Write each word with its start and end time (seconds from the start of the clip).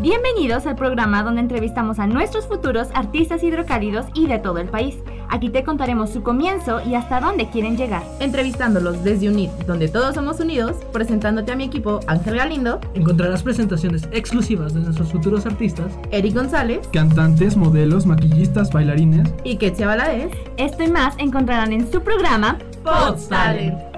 Bienvenidos 0.00 0.66
al 0.66 0.76
programa 0.76 1.22
donde 1.22 1.40
entrevistamos 1.40 1.98
a 1.98 2.06
nuestros 2.06 2.46
futuros 2.46 2.88
artistas 2.94 3.42
hidrocálidos 3.42 4.04
y 4.14 4.26
de 4.26 4.38
todo 4.38 4.58
el 4.58 4.68
país. 4.68 4.96
Aquí 5.30 5.48
te 5.48 5.64
contaremos 5.64 6.10
su 6.10 6.22
comienzo 6.22 6.80
y 6.86 6.94
hasta 6.94 7.18
dónde 7.18 7.48
quieren 7.48 7.76
llegar. 7.78 8.02
Entrevistándolos 8.20 9.02
desde 9.02 9.28
UNIT, 9.30 9.50
donde 9.66 9.88
todos 9.88 10.14
somos 10.14 10.38
unidos, 10.38 10.76
presentándote 10.92 11.50
a 11.52 11.56
mi 11.56 11.64
equipo 11.64 12.00
Ángel 12.06 12.36
Galindo, 12.36 12.78
Encontrarás 12.94 13.42
presentaciones 13.42 14.06
exclusivas 14.12 14.74
de 14.74 14.80
nuestros 14.80 15.10
futuros 15.10 15.46
artistas, 15.46 15.92
Eric 16.10 16.34
González 16.34 16.86
Cantantes, 16.92 17.56
modelos, 17.56 18.04
maquillistas, 18.06 18.70
bailarines. 18.70 19.28
y 19.44 19.56
Ketsia 19.56 19.86
Valadez. 19.86 20.30
Esto 20.58 20.84
y 20.84 20.90
más 20.90 21.14
encontrarán 21.18 21.72
en 21.72 21.90
su 21.90 22.02
programa 22.02 22.58
Pods 22.84 23.28
Talent. 23.28 23.95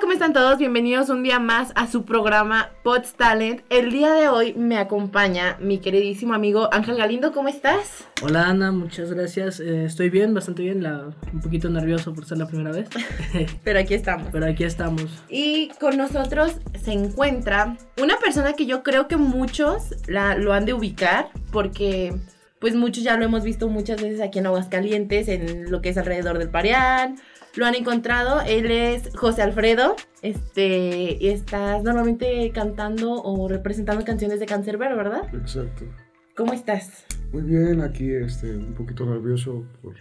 ¿Cómo 0.00 0.12
están 0.12 0.32
todos? 0.32 0.56
Bienvenidos 0.56 1.10
un 1.10 1.22
día 1.22 1.38
más 1.38 1.72
a 1.74 1.86
su 1.86 2.04
programa 2.04 2.70
Pods 2.82 3.14
Talent. 3.14 3.60
El 3.68 3.90
día 3.90 4.12
de 4.14 4.28
hoy 4.28 4.54
me 4.54 4.78
acompaña 4.78 5.58
mi 5.60 5.78
queridísimo 5.78 6.32
amigo 6.32 6.70
Ángel 6.72 6.96
Galindo. 6.96 7.32
¿Cómo 7.32 7.48
estás? 7.48 8.06
Hola 8.22 8.46
Ana, 8.46 8.72
muchas 8.72 9.12
gracias. 9.12 9.60
Eh, 9.60 9.84
estoy 9.84 10.08
bien, 10.08 10.32
bastante 10.32 10.62
bien, 10.62 10.82
la, 10.82 11.10
un 11.32 11.40
poquito 11.40 11.68
nervioso 11.68 12.14
por 12.14 12.24
ser 12.24 12.38
la 12.38 12.46
primera 12.46 12.70
vez, 12.72 12.88
Pero 13.64 13.78
aquí 13.78 13.94
estamos. 13.94 14.28
pero 14.32 14.46
aquí 14.46 14.64
estamos. 14.64 15.04
Y 15.28 15.68
con 15.78 15.96
nosotros 15.98 16.56
se 16.82 16.92
encuentra 16.92 17.76
una 18.00 18.16
persona 18.18 18.54
que 18.54 18.64
yo 18.64 18.82
creo 18.82 19.06
que 19.06 19.18
muchos 19.18 19.94
la, 20.06 20.34
lo 20.34 20.54
han 20.54 20.64
de 20.64 20.72
ubicar 20.72 21.28
porque 21.52 22.14
pues 22.60 22.76
muchos 22.76 23.02
ya 23.02 23.16
lo 23.16 23.24
hemos 23.24 23.42
visto 23.42 23.68
muchas 23.68 24.00
veces 24.00 24.20
aquí 24.20 24.38
en 24.38 24.46
Aguascalientes, 24.46 25.28
en 25.28 25.70
lo 25.70 25.80
que 25.80 25.88
es 25.88 25.98
alrededor 25.98 26.38
del 26.38 26.50
Parián. 26.50 27.16
Lo 27.56 27.66
han 27.66 27.74
encontrado, 27.74 28.42
él 28.42 28.70
es 28.70 29.10
José 29.16 29.42
Alfredo, 29.42 29.96
este, 30.22 31.16
y 31.18 31.28
estás 31.28 31.82
normalmente 31.82 32.52
cantando 32.52 33.14
o 33.14 33.48
representando 33.48 34.04
canciones 34.04 34.38
de 34.38 34.46
Cancerbero, 34.46 34.96
¿verdad? 34.96 35.22
Exacto. 35.34 35.84
¿Cómo 36.36 36.52
estás? 36.52 37.06
Muy 37.32 37.42
bien, 37.42 37.80
aquí 37.80 38.12
este, 38.12 38.54
un 38.54 38.74
poquito 38.74 39.04
nervioso 39.04 39.64
por 39.82 39.94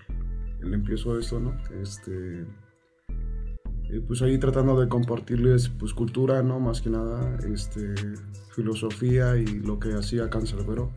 el 0.62 0.74
empiezo 0.74 1.16
de 1.16 1.22
esto, 1.22 1.40
¿no? 1.40 1.60
Este, 1.82 2.46
eh, 3.90 4.02
pues 4.06 4.22
ahí 4.22 4.38
tratando 4.38 4.80
de 4.80 4.88
compartirles 4.88 5.70
pues 5.70 5.94
cultura, 5.94 6.44
¿no? 6.44 6.60
Más 6.60 6.82
que 6.82 6.92
nada, 6.92 7.38
este, 7.52 7.96
filosofía 8.54 9.38
y 9.38 9.46
lo 9.46 9.80
que 9.80 9.94
hacía 9.94 10.30
Cancerbero. 10.30 10.92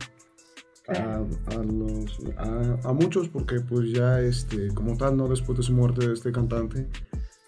A, 0.89 1.15
a, 1.51 1.55
los, 1.63 2.19
a, 2.37 2.89
a 2.89 2.93
muchos 2.93 3.29
porque 3.29 3.61
pues 3.61 3.91
ya 3.91 4.19
este, 4.19 4.67
como 4.73 4.97
tal, 4.97 5.15
¿no? 5.15 5.27
Después 5.29 5.57
de 5.57 5.63
su 5.63 5.73
muerte 5.73 6.05
de 6.07 6.13
este 6.13 6.31
cantante, 6.33 6.87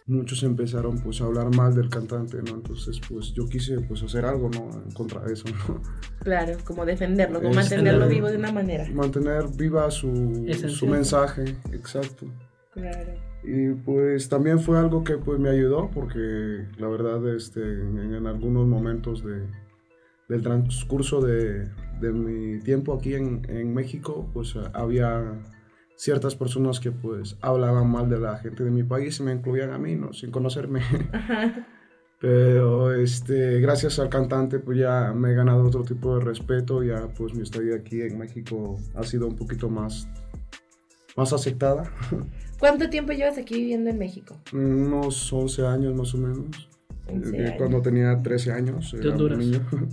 muchos 0.07 0.43
empezaron 0.43 0.99
pues 0.99 1.19
a 1.19 1.25
hablar 1.25 1.53
mal 1.53 1.75
del 1.75 1.89
cantante, 1.89 2.37
¿no? 2.43 2.51
Entonces 2.55 3.01
pues 3.09 3.33
yo 3.33 3.45
quise 3.47 3.79
pues 3.81 4.01
hacer 4.03 4.23
algo, 4.25 4.49
¿no? 4.49 4.69
En 4.85 4.91
contra 4.91 5.19
de 5.21 5.33
eso, 5.33 5.45
¿no? 5.67 5.81
Claro, 6.23 6.57
como 6.63 6.85
defenderlo, 6.85 7.39
como 7.41 7.59
Este, 7.59 7.75
mantenerlo 7.75 8.07
vivo 8.07 8.27
de 8.29 8.37
una 8.37 8.51
manera. 8.53 8.87
mantener 8.93 9.45
viva 9.57 9.91
su, 9.91 10.45
su 10.69 10.87
mensaje, 10.87 11.57
exacto. 11.73 12.27
Claro. 12.71 13.13
Y 13.43 13.71
pues 13.73 14.27
también 14.29 14.59
fue 14.59 14.79
algo 14.79 15.03
que 15.03 15.17
pues 15.17 15.39
me 15.39 15.49
ayudó 15.49 15.89
porque 15.93 16.65
la 16.77 16.87
verdad 16.87 17.35
este, 17.35 17.61
en, 17.61 18.13
en 18.13 18.27
algunos 18.27 18.65
momentos 18.65 19.23
de, 19.23 19.43
del 20.29 20.41
transcurso 20.41 21.21
de, 21.21 21.69
de 22.01 22.11
mi 22.11 22.59
tiempo 22.59 22.93
aquí 22.93 23.13
en, 23.15 23.41
en 23.49 23.73
México 23.73 24.29
pues 24.33 24.55
había 24.73 25.39
ciertas 25.97 26.35
personas 26.35 26.79
que 26.79 26.91
pues 26.91 27.37
hablaban 27.41 27.89
mal 27.89 28.09
de 28.09 28.19
la 28.19 28.37
gente 28.37 28.63
de 28.63 28.71
mi 28.71 28.83
país 28.83 29.19
y 29.19 29.23
me 29.23 29.31
incluían 29.33 29.71
a 29.71 29.77
mí, 29.77 29.95
¿no? 29.95 30.11
Sin 30.13 30.29
conocerme. 30.31 30.81
Pero 32.19 32.93
este, 32.93 33.59
gracias 33.59 33.99
al 33.99 34.09
cantante 34.09 34.59
pues 34.59 34.77
ya 34.79 35.13
me 35.13 35.31
he 35.31 35.35
ganado 35.35 35.63
otro 35.63 35.83
tipo 35.83 36.17
de 36.17 36.23
respeto, 36.23 36.81
ya 36.83 37.07
pues 37.17 37.33
mi 37.33 37.43
estadía 37.43 37.75
aquí 37.75 38.01
en 38.01 38.17
México 38.17 38.79
ha 38.95 39.03
sido 39.03 39.27
un 39.27 39.35
poquito 39.35 39.69
más, 39.69 40.07
más 41.17 41.33
aceptada. 41.33 41.91
¿Cuánto 42.59 42.89
tiempo 42.89 43.11
llevas 43.11 43.37
aquí 43.37 43.55
viviendo 43.55 43.89
en 43.89 43.97
México? 43.99 44.37
Unos 44.53 45.31
11 45.31 45.67
años 45.67 45.93
más 45.93 46.13
o 46.13 46.17
menos. 46.17 46.69
11 47.07 47.35
Eh, 47.37 47.39
años. 47.45 47.53
Cuando 47.57 47.81
tenía 47.81 48.21
13 48.21 48.51
años. 48.53 48.93
era 48.93 49.03
un 49.07 49.11
Honduras. 49.11 49.37
niño. 49.37 49.59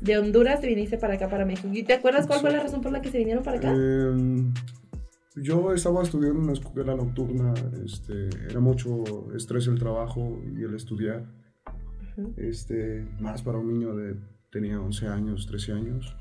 De 0.00 0.18
Honduras 0.18 0.60
te 0.60 0.68
viniste 0.68 0.98
para 0.98 1.14
acá, 1.14 1.28
para 1.28 1.44
México. 1.44 1.68
¿Y 1.72 1.82
te 1.82 1.94
acuerdas 1.94 2.26
cuál 2.26 2.40
fue 2.40 2.50
la 2.50 2.62
razón 2.62 2.80
por 2.80 2.92
la 2.92 3.00
que 3.00 3.10
se 3.10 3.18
vinieron 3.18 3.42
para 3.42 3.58
acá? 3.58 3.72
Em, 3.72 4.52
yo 5.36 5.72
estaba 5.72 6.02
estudiando 6.02 6.38
en 6.38 6.44
una 6.44 6.52
escuela 6.52 6.94
nocturna. 6.94 7.54
Este, 7.84 8.28
era 8.48 8.60
mucho 8.60 9.04
estrés 9.34 9.66
el 9.66 9.78
trabajo 9.78 10.40
y 10.56 10.62
el 10.62 10.74
estudiar. 10.74 11.26
Este, 12.36 13.06
más 13.20 13.42
para 13.42 13.58
un 13.58 13.68
niño 13.68 13.94
de 13.94 14.16
tenía 14.50 14.80
11 14.80 15.08
años, 15.08 15.46
13 15.46 15.72
años. 15.72 16.16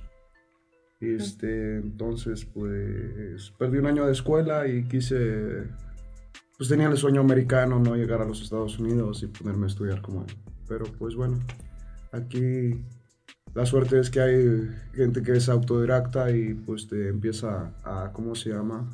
Este, 0.99 1.77
entonces, 1.77 2.45
pues 2.45 3.51
perdí 3.57 3.77
un 3.77 3.85
año 3.85 4.05
de 4.05 4.11
escuela 4.11 4.67
y 4.67 4.87
quise, 4.87 5.67
pues 6.57 6.69
tenía 6.69 6.87
el 6.87 6.97
sueño 6.97 7.21
americano, 7.21 7.79
no 7.79 7.95
llegar 7.95 8.21
a 8.21 8.25
los 8.25 8.41
Estados 8.41 8.79
Unidos 8.79 9.21
y 9.23 9.27
ponerme 9.27 9.65
a 9.65 9.67
estudiar 9.67 10.01
como 10.01 10.21
él. 10.21 10.33
Pero 10.67 10.85
pues 10.97 11.15
bueno, 11.15 11.39
aquí 12.11 12.83
la 13.57 13.65
suerte 13.65 13.99
es 13.99 14.11
que 14.11 14.21
hay 14.21 14.69
gente 14.93 15.23
que 15.23 15.31
es 15.31 15.49
autodidacta 15.49 16.29
y 16.29 16.53
pues 16.53 16.87
te 16.87 17.09
empieza 17.09 17.71
a, 17.83 18.11
¿cómo 18.13 18.35
se 18.35 18.51
llama? 18.51 18.87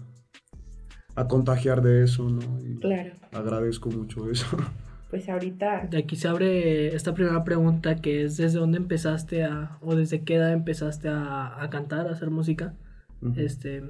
A 1.15 1.27
contagiar 1.27 1.81
de 1.81 2.05
eso, 2.05 2.29
¿no? 2.29 2.59
Y 2.65 2.75
Claro. 2.79 3.11
agradezco 3.33 3.89
mucho 3.91 4.31
eso. 4.31 4.47
Pues 5.09 5.29
ahorita. 5.29 5.85
De 5.91 5.99
aquí 5.99 6.15
se 6.15 6.27
abre 6.27 6.95
esta 6.95 7.13
primera 7.13 7.43
pregunta 7.43 7.97
que 8.01 8.23
es 8.23 8.35
desde 8.37 8.57
dónde 8.57 8.79
empezaste 8.79 9.43
a, 9.43 9.77
o 9.81 9.93
desde 9.95 10.23
qué 10.23 10.37
edad 10.37 10.51
empezaste 10.51 11.07
a, 11.07 11.61
a 11.61 11.69
cantar, 11.69 12.07
a 12.07 12.13
hacer 12.13 12.31
música. 12.31 12.73
Este, 13.35 13.83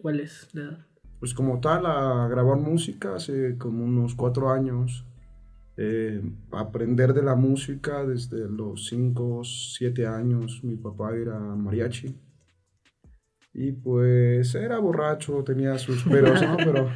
¿cuál 0.00 0.20
es 0.20 0.48
la 0.54 0.62
edad? 0.62 0.78
Pues 1.20 1.34
como 1.34 1.60
tal, 1.60 1.84
a 1.84 2.28
grabar 2.28 2.56
música 2.56 3.14
hace 3.14 3.58
como 3.58 3.84
unos 3.84 4.14
cuatro 4.14 4.50
años. 4.50 5.04
Eh, 5.76 6.22
aprender 6.52 7.12
de 7.14 7.22
la 7.22 7.34
música 7.34 8.04
desde 8.04 8.48
los 8.48 8.86
cinco, 8.86 9.42
siete 9.44 10.06
años. 10.06 10.60
Mi 10.62 10.76
papá 10.76 11.14
era 11.16 11.38
mariachi. 11.38 12.16
Y 13.52 13.72
pues 13.72 14.54
era 14.54 14.78
borracho, 14.78 15.42
tenía 15.44 15.78
sus 15.78 16.02
peros, 16.04 16.40
¿no? 16.42 16.56
Pero, 16.56 16.90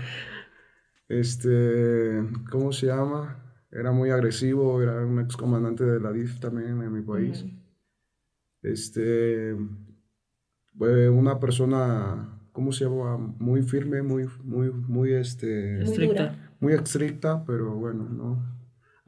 este, 1.09 2.23
¿cómo 2.51 2.73
se 2.73 2.87
llama? 2.87 3.45
Era 3.71 3.93
muy 3.93 4.11
agresivo, 4.11 4.81
era 4.83 5.05
un 5.05 5.21
excomandante 5.21 5.85
de 5.85 6.01
la 6.01 6.11
DIF 6.13 6.41
también 6.41 6.83
en 6.83 6.93
mi 6.93 7.03
país. 7.03 7.45
Este, 8.63 9.57
fue 10.77 11.09
una 11.09 11.39
persona, 11.39 12.41
¿cómo 12.53 12.73
se 12.73 12.85
llama? 12.85 13.17
Muy 13.39 13.63
firme, 13.63 14.03
muy, 14.03 14.27
muy, 14.43 14.71
muy, 14.71 15.13
este, 15.13 15.75
Muy 15.77 15.83
Estricta. 15.85 16.23
dura. 16.31 16.57
muy 16.61 16.73
estricta, 16.73 17.45
pero 17.45 17.75
bueno, 17.77 18.09
¿no? 18.09 18.58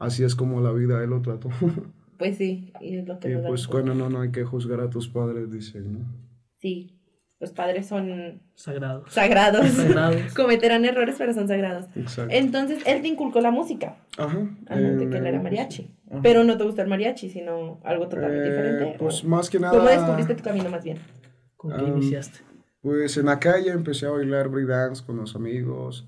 Así 0.01 0.23
es 0.23 0.35
como 0.35 0.59
la 0.61 0.71
vida 0.73 1.01
él 1.03 1.09
lo 1.11 1.21
trató. 1.21 1.49
Pues 2.17 2.37
sí, 2.37 2.71
y 2.79 2.97
es 2.97 3.07
lo 3.07 3.17
que 3.19 3.31
y 3.31 3.33
nos 3.33 3.47
pues 3.47 3.65
bueno, 3.67 3.95
no, 3.95 4.07
no 4.07 4.21
hay 4.21 4.29
que 4.29 4.43
juzgar 4.43 4.79
a 4.79 4.91
tus 4.91 5.07
padres, 5.07 5.51
dicen, 5.51 5.93
¿no? 5.93 5.99
Sí, 6.59 6.95
los 7.39 7.49
padres 7.51 7.87
son 7.87 8.43
Sagrado. 8.53 9.05
sagrados. 9.09 9.67
Sagrados. 9.71 10.21
Cometerán 10.35 10.85
errores, 10.85 11.15
pero 11.17 11.33
son 11.33 11.47
sagrados. 11.47 11.87
Exacto. 11.95 12.31
Entonces, 12.31 12.83
él 12.85 13.01
te 13.01 13.07
inculcó 13.07 13.41
la 13.41 13.49
música. 13.49 13.97
Ajá. 14.19 14.37
Antes 14.67 14.99
de 14.99 15.05
eh, 15.05 15.09
que 15.09 15.17
él 15.17 15.25
era 15.25 15.41
pues, 15.41 15.43
mariachi. 15.43 15.89
ajá. 16.11 16.19
Pero 16.21 16.43
no 16.43 16.55
te 16.59 16.63
gusta 16.63 16.83
el 16.83 16.89
mariachi, 16.89 17.27
sino 17.31 17.79
algo 17.83 18.07
totalmente 18.07 18.47
Eh, 18.47 18.51
diferente. 18.51 18.95
Pues 18.99 19.23
más 19.23 19.49
que 19.49 19.59
nada. 19.59 19.75
¿Cómo 19.75 19.89
descubriste 19.89 20.35
tu 20.35 20.43
camino 20.43 20.69
más 20.69 20.83
bien? 20.83 20.99
¿Con 21.57 21.75
qué 21.75 21.81
Um, 21.81 21.97
iniciaste? 21.97 22.37
Pues 22.81 23.17
en 23.17 23.25
la 23.25 23.39
calle 23.39 23.71
empecé 23.71 24.05
a 24.05 24.11
bailar 24.11 24.47
breakdance 24.49 25.03
con 25.03 25.17
los 25.17 25.35
amigos, 25.35 26.07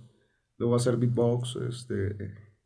luego 0.60 0.76
a 0.76 0.78
hacer 0.78 0.98
beatbox, 0.98 1.56
este, 1.68 2.16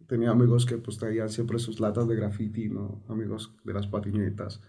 tenía 0.07 0.31
amigos 0.31 0.65
que 0.65 0.77
pues 0.77 0.97
traían 0.97 1.29
siempre 1.29 1.59
sus 1.59 1.79
latas 1.79 2.07
de 2.07 2.15
graffiti, 2.15 2.69
¿no? 2.69 3.03
Amigos 3.09 3.53
de 3.63 3.73
las 3.73 3.87
patinetas. 3.87 4.61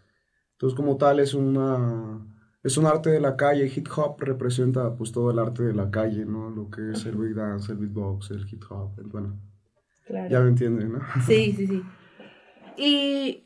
Entonces 0.52 0.76
como 0.76 0.96
tal 0.96 1.20
es 1.20 1.34
una, 1.34 2.18
es 2.62 2.76
un 2.76 2.86
arte 2.86 3.10
de 3.10 3.20
la 3.20 3.36
calle, 3.36 3.70
hip 3.74 3.86
hop 3.96 4.20
representa 4.20 4.94
pues 4.96 5.12
todo 5.12 5.30
el 5.30 5.38
arte 5.38 5.62
de 5.62 5.74
la 5.74 5.90
calle, 5.90 6.24
¿no? 6.24 6.50
Lo 6.50 6.68
que 6.70 6.90
es 6.92 7.04
el 7.06 7.16
breakdance, 7.16 7.70
el 7.72 7.78
beatbox, 7.78 8.30
el 8.32 8.46
hip 8.50 8.62
hop, 8.70 8.98
el- 8.98 9.06
bueno, 9.06 9.38
Claro. 10.06 10.30
ya 10.30 10.40
me 10.40 10.48
entienden, 10.48 10.92
¿no? 10.92 11.00
Sí, 11.26 11.52
sí, 11.56 11.66
sí. 11.66 11.82
Y. 12.76 13.44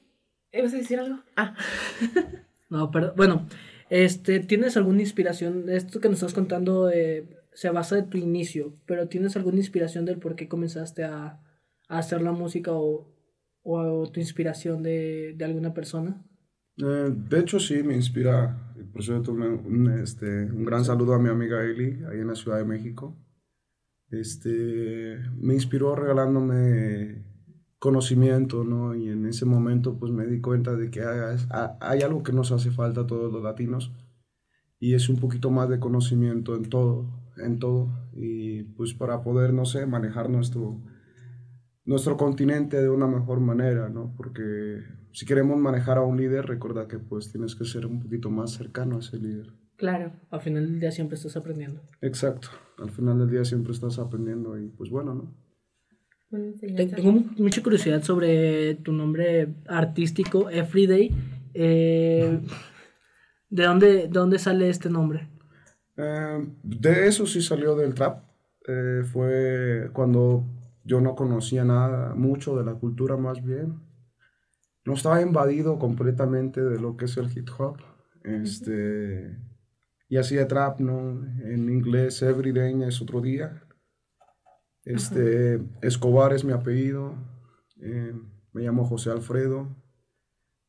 ¿Ibas 0.52 0.74
a 0.74 0.76
decir 0.76 1.00
algo? 1.00 1.18
Ah, 1.36 1.54
No, 2.70 2.90
pero 2.90 3.12
bueno, 3.16 3.46
este, 3.90 4.40
¿tienes 4.40 4.76
alguna 4.78 5.00
inspiración? 5.00 5.68
Esto 5.68 6.00
que 6.00 6.08
nos 6.08 6.18
estás 6.18 6.32
contando 6.34 6.90
eh, 6.90 7.26
se 7.52 7.68
basa 7.70 7.96
de 7.96 8.02
tu 8.04 8.16
inicio, 8.16 8.72
pero 8.86 9.08
¿tienes 9.08 9.36
alguna 9.36 9.58
inspiración 9.58 10.04
del 10.06 10.18
por 10.18 10.36
qué 10.36 10.48
comenzaste 10.48 11.04
a, 11.04 11.38
hacer 11.98 12.22
la 12.22 12.32
música 12.32 12.72
o, 12.72 13.08
o 13.62 14.10
tu 14.10 14.20
inspiración 14.20 14.82
de, 14.82 15.34
de 15.36 15.44
alguna 15.44 15.72
persona? 15.74 16.24
Eh, 16.78 17.10
de 17.14 17.38
hecho, 17.38 17.60
sí, 17.60 17.82
me 17.82 17.94
inspira. 17.94 18.74
Por 18.92 19.02
yo 19.02 19.22
tomé 19.22 19.48
un, 19.48 19.90
este, 20.00 20.44
un 20.44 20.64
gran 20.64 20.84
saludo 20.84 21.14
a 21.14 21.18
mi 21.18 21.28
amiga 21.28 21.62
Eli, 21.62 22.02
ahí 22.10 22.20
en 22.20 22.26
la 22.26 22.34
Ciudad 22.34 22.58
de 22.58 22.64
México. 22.64 23.16
Este, 24.10 25.18
me 25.38 25.54
inspiró 25.54 25.94
regalándome 25.94 27.24
conocimiento, 27.78 28.62
¿no? 28.62 28.94
Y 28.94 29.08
en 29.08 29.26
ese 29.26 29.44
momento 29.44 29.98
pues 29.98 30.12
me 30.12 30.26
di 30.26 30.40
cuenta 30.40 30.76
de 30.76 30.90
que 30.90 31.02
hay, 31.02 31.36
hay 31.80 32.02
algo 32.02 32.22
que 32.22 32.32
nos 32.32 32.52
hace 32.52 32.70
falta 32.70 33.00
a 33.00 33.06
todos 33.08 33.32
los 33.32 33.42
latinos 33.42 33.92
y 34.78 34.94
es 34.94 35.08
un 35.08 35.16
poquito 35.16 35.50
más 35.50 35.68
de 35.68 35.80
conocimiento 35.80 36.54
en 36.54 36.68
todo, 36.68 37.06
en 37.38 37.58
todo 37.58 37.88
y 38.12 38.62
pues 38.62 38.94
para 38.94 39.22
poder, 39.22 39.52
no 39.52 39.64
sé, 39.64 39.86
manejar 39.86 40.30
nuestro, 40.30 40.80
nuestro 41.84 42.16
continente 42.16 42.80
de 42.80 42.88
una 42.88 43.06
mejor 43.06 43.40
manera, 43.40 43.88
¿no? 43.88 44.14
Porque 44.16 44.82
si 45.12 45.26
queremos 45.26 45.58
manejar 45.58 45.98
a 45.98 46.02
un 46.02 46.16
líder, 46.16 46.46
recuerda 46.46 46.88
que 46.88 46.98
pues 46.98 47.30
tienes 47.30 47.54
que 47.54 47.64
ser 47.64 47.86
un 47.86 48.00
poquito 48.00 48.30
más 48.30 48.52
cercano 48.52 48.96
a 48.96 49.00
ese 49.00 49.18
líder. 49.18 49.52
Claro. 49.76 50.12
Al 50.30 50.40
final 50.40 50.66
del 50.66 50.80
día 50.80 50.92
siempre 50.92 51.16
estás 51.16 51.36
aprendiendo. 51.36 51.80
Exacto, 52.00 52.48
al 52.78 52.90
final 52.90 53.18
del 53.18 53.30
día 53.30 53.44
siempre 53.44 53.72
estás 53.72 53.98
aprendiendo 53.98 54.58
y 54.58 54.68
pues 54.68 54.90
bueno, 54.90 55.14
¿no? 55.14 55.34
Tengo 56.32 57.12
mucha 57.36 57.62
curiosidad 57.62 58.02
sobre 58.02 58.76
tu 58.76 58.92
nombre 58.92 59.54
artístico, 59.66 60.48
Everyday. 60.48 61.14
Eh, 61.52 62.40
¿de, 63.50 63.64
dónde, 63.64 64.08
dónde 64.08 64.38
sale 64.38 64.70
este 64.70 64.88
nombre? 64.88 65.28
Eh, 65.98 66.48
de 66.62 67.06
eso 67.06 67.26
sí 67.26 67.42
salió 67.42 67.76
del 67.76 67.92
trap. 67.92 68.24
Eh, 68.66 69.02
fue 69.04 69.90
cuando 69.92 70.46
yo 70.84 71.00
no 71.00 71.14
conocía 71.14 71.64
nada, 71.64 72.14
mucho 72.14 72.56
de 72.56 72.64
la 72.64 72.74
cultura 72.74 73.16
más 73.16 73.42
bien. 73.42 73.80
No 74.84 74.94
estaba 74.94 75.22
invadido 75.22 75.78
completamente 75.78 76.60
de 76.60 76.80
lo 76.80 76.96
que 76.96 77.04
es 77.04 77.16
el 77.16 77.30
hip 77.36 77.48
hop. 77.58 77.76
Este, 78.24 79.38
Y 80.08 80.16
hacía 80.16 80.46
trap, 80.48 80.80
¿no? 80.80 81.24
En 81.44 81.68
inglés, 81.70 82.20
Everyday 82.22 82.82
es 82.82 83.00
otro 83.00 83.20
día. 83.20 83.62
Este, 84.84 85.60
Escobar 85.80 86.32
es 86.32 86.44
mi 86.44 86.52
apellido. 86.52 87.14
Eh, 87.80 88.12
me 88.52 88.62
llamo 88.62 88.84
José 88.84 89.10
Alfredo. 89.10 89.76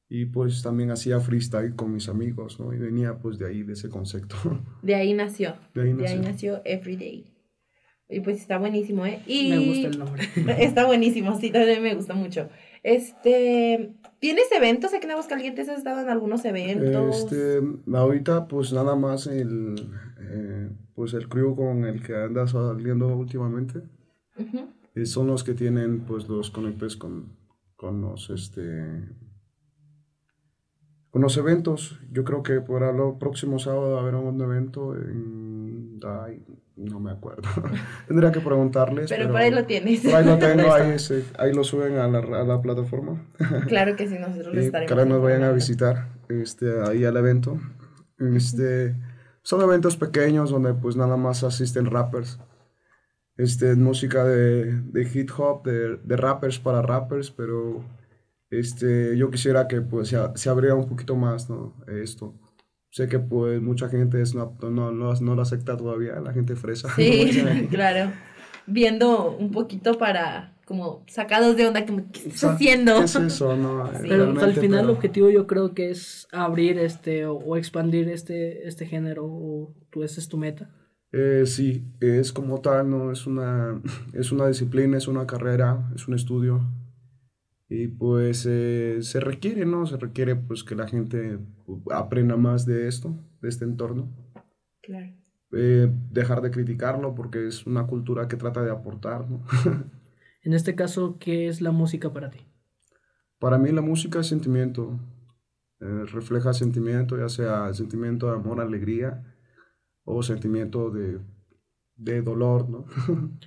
Y 0.10 0.26
pues 0.26 0.62
también 0.62 0.92
hacía 0.92 1.20
freestyle 1.20 1.76
con 1.76 1.92
mis 1.92 2.08
amigos, 2.08 2.60
¿no? 2.60 2.72
Y 2.72 2.78
venía 2.78 3.18
pues 3.18 3.40
de 3.40 3.48
ahí, 3.48 3.64
de 3.64 3.74
ese 3.74 3.90
concepto. 3.90 4.36
De 4.84 4.94
ahí 4.94 5.14
nació. 5.14 5.56
De 5.74 5.82
ahí 5.82 5.94
De 5.94 6.08
ahí 6.08 6.20
nació. 6.20 6.22
nació 6.32 6.62
Everyday. 6.66 7.33
Y 8.14 8.20
pues 8.20 8.38
está 8.38 8.58
buenísimo, 8.58 9.06
¿eh? 9.06 9.22
Y 9.26 9.50
Me 9.50 9.66
gusta 9.66 9.88
el 9.88 10.00
nombre. 10.00 10.24
Está 10.64 10.86
buenísimo, 10.86 11.40
sí, 11.40 11.50
también 11.52 11.82
me 11.82 11.96
gusta 11.96 12.14
mucho. 12.14 12.50
Este, 12.84 13.94
¿tienes 14.20 14.52
eventos 14.52 14.94
aquí 14.94 15.06
en 15.06 15.12
Aguascalientes? 15.12 15.70
¿Has 15.70 15.80
estado 15.80 16.02
en 16.02 16.10
algunos 16.10 16.46
eventos? 16.46 17.32
Este, 17.32 17.62
ahorita 17.94 18.48
pues 18.48 18.74
nada 18.74 18.96
más 18.96 19.28
el, 19.28 19.76
eh, 20.20 20.70
pues 20.94 21.14
el 21.14 21.28
crew 21.30 21.56
con 21.56 21.86
el 21.86 22.04
que 22.04 22.16
anda 22.16 22.46
saliendo 22.48 23.08
últimamente. 23.16 23.82
Son 25.06 25.28
los 25.28 25.44
que 25.44 25.54
tienen 25.54 26.02
pues 26.02 26.28
los 26.28 26.52
conectes 26.52 26.96
con, 26.98 27.36
con 27.76 28.02
los 28.02 28.30
este 28.30 28.62
con 31.14 31.22
los 31.22 31.38
eventos. 31.38 32.00
Yo 32.12 32.24
creo 32.24 32.42
que 32.42 32.60
para 32.60 32.92
lo 32.92 33.20
próximo 33.20 33.60
sábado 33.60 33.92
va 33.92 34.00
a 34.00 34.02
haber 34.02 34.16
un 34.16 34.42
evento 34.42 34.96
en 34.96 35.73
ay, 36.06 36.44
no 36.76 37.00
me 37.00 37.12
acuerdo. 37.12 37.44
Tendría 38.08 38.32
que 38.32 38.40
preguntarles. 38.40 39.10
Pero 39.10 39.28
por 39.30 39.38
ahí 39.38 39.52
lo 39.52 39.66
tienes. 39.66 40.02
por 40.02 40.16
ahí 40.16 40.26
lo 40.26 40.38
tengo, 40.38 40.74
ahí, 40.74 40.98
se- 41.00 41.24
ahí 41.38 41.54
lo 41.54 41.64
suben 41.64 41.98
a 41.98 42.08
la, 42.08 42.20
a 42.20 42.44
la 42.44 42.62
plataforma. 42.62 43.26
Claro 43.68 43.96
que 43.96 44.08
sí, 44.08 44.18
nosotros 44.20 44.54
lo 44.54 44.62
Y 44.62 44.66
estaremos. 44.66 44.96
que 44.98 45.06
nos 45.10 45.22
vayan 45.22 45.44
a 45.44 45.52
visitar 45.52 46.10
este, 46.30 46.82
ahí 46.82 47.06
al 47.06 47.18
evento. 47.18 47.60
Este, 48.20 48.96
son 49.42 49.62
eventos 49.62 49.98
pequeños 49.98 50.50
donde 50.50 50.74
pues 50.74 50.96
nada 50.96 51.18
más 51.18 51.44
asisten 51.44 51.86
rappers. 51.86 52.40
Este, 53.36 53.76
música 53.76 54.24
de, 54.26 54.66
de 54.82 55.10
hip 55.12 55.32
hop, 55.38 55.64
de, 55.66 55.98
de 55.98 56.18
rappers 56.18 56.60
para 56.60 56.84
rappers, 56.84 57.32
pero 57.32 57.84
este, 58.52 59.18
yo 59.18 59.32
quisiera 59.32 59.68
que 59.68 59.82
pues 59.82 60.10
se, 60.10 60.18
se 60.36 60.50
abriera 60.50 60.76
un 60.76 60.88
poquito 60.88 61.16
más 61.16 61.50
¿no? 61.50 61.76
esto. 61.88 62.36
Sé 62.94 63.08
que 63.08 63.18
pues 63.18 63.60
mucha 63.60 63.90
gente 63.90 64.22
es 64.22 64.36
no, 64.36 64.56
no, 64.62 64.92
no, 64.92 65.14
no 65.16 65.36
lo 65.36 65.42
acepta 65.42 65.76
todavía, 65.76 66.14
la 66.20 66.32
gente 66.32 66.56
fresa. 66.56 66.94
Sí, 66.96 67.44
claro. 67.72 68.12
Viendo 68.68 69.32
un 69.32 69.50
poquito 69.50 69.98
para, 69.98 70.54
como, 70.66 71.04
sacados 71.08 71.58
de 71.58 71.66
onda, 71.66 71.88
como, 71.88 72.12
¿qué 72.12 72.20
estás 72.20 72.44
haciendo? 72.52 73.00
¿Qué 73.00 73.06
es 73.06 73.16
eso? 73.16 73.58
No? 73.58 73.90
Sí. 74.00 74.06
Pero 74.08 74.36
sea, 74.36 74.44
al 74.44 74.54
final 74.54 74.84
el 74.84 74.90
objetivo 74.92 75.32
yo 75.32 75.48
creo 75.48 75.74
que 75.74 75.90
es 75.90 76.28
abrir 76.32 76.78
este 76.78 77.26
o, 77.26 77.34
o 77.34 77.58
expandir 77.58 78.10
este, 78.10 78.68
este 78.68 78.86
género 78.86 79.26
o 79.26 79.74
tú, 79.90 80.04
esa 80.04 80.22
es 80.22 80.30
tu 80.30 80.38
meta. 80.38 80.70
Eh, 81.12 81.46
sí, 81.48 81.84
es 82.00 82.32
como 82.32 82.62
tal, 82.62 82.92
¿no? 82.92 83.12
Es 83.12 83.26
una, 83.26 83.82
es 84.14 84.32
una 84.32 84.48
disciplina, 84.48 85.00
es 85.00 85.08
una 85.08 85.26
carrera, 85.26 85.90
es 85.96 86.08
un 86.08 86.14
estudio. 86.14 86.62
Y 87.76 87.88
pues 87.88 88.46
eh, 88.48 89.00
se 89.02 89.20
requiere, 89.20 89.66
¿no? 89.66 89.88
Se 89.88 89.98
requiere 89.98 90.36
pues 90.36 90.64
que 90.64 90.76
la 90.76 90.88
gente 90.88 91.40
aprenda 91.90 92.38
más 92.38 92.68
de 92.68 92.88
esto, 92.88 93.18
de 93.42 93.50
este 93.50 93.66
entorno. 93.66 94.16
Claro. 94.84 95.12
Eh, 95.54 95.92
dejar 96.12 96.42
de 96.42 96.52
criticarlo 96.52 97.16
porque 97.16 97.48
es 97.48 97.66
una 97.66 97.88
cultura 97.88 98.28
que 98.28 98.38
trata 98.38 98.62
de 98.62 98.70
aportar, 98.70 99.28
¿no? 99.28 99.44
En 100.44 100.54
este 100.54 100.76
caso, 100.76 101.18
¿qué 101.20 101.48
es 101.48 101.62
la 101.62 101.72
música 101.72 102.14
para 102.14 102.30
ti? 102.30 102.46
Para 103.40 103.58
mí 103.58 103.72
la 103.72 103.82
música 103.82 104.20
es 104.20 104.28
sentimiento, 104.28 105.00
eh, 105.80 106.04
refleja 106.12 106.54
sentimiento, 106.54 107.18
ya 107.18 107.30
sea 107.30 107.74
sentimiento 107.74 108.28
de 108.28 108.34
amor, 108.34 108.60
alegría 108.62 109.24
o 110.04 110.22
sentimiento 110.22 110.92
de, 110.92 111.22
de 111.96 112.22
dolor, 112.22 112.70
¿no? 112.70 112.86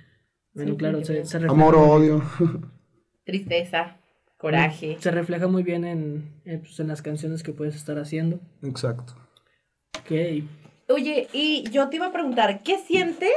Bueno, 0.53 0.71
Sí, 0.71 0.77
claro, 0.77 1.05
se, 1.05 1.23
se 1.23 1.37
refleja 1.37 1.53
Amor 1.53 1.75
o 1.75 1.87
odio. 1.87 2.23
Tristeza, 3.23 3.99
coraje. 4.37 4.97
Se 4.99 5.11
refleja 5.11 5.47
muy 5.47 5.63
bien 5.63 5.83
en, 5.85 6.29
en, 6.45 6.59
pues, 6.61 6.79
en 6.79 6.87
las 6.87 7.01
canciones 7.01 7.43
que 7.43 7.53
puedes 7.53 7.75
estar 7.75 7.97
haciendo. 7.97 8.39
Exacto. 8.63 9.13
Ok. 9.99 10.43
Oye, 10.89 11.27
y 11.33 11.63
yo 11.71 11.89
te 11.89 11.97
iba 11.97 12.07
a 12.07 12.13
preguntar, 12.13 12.61
¿qué 12.63 12.77
sientes? 12.77 13.31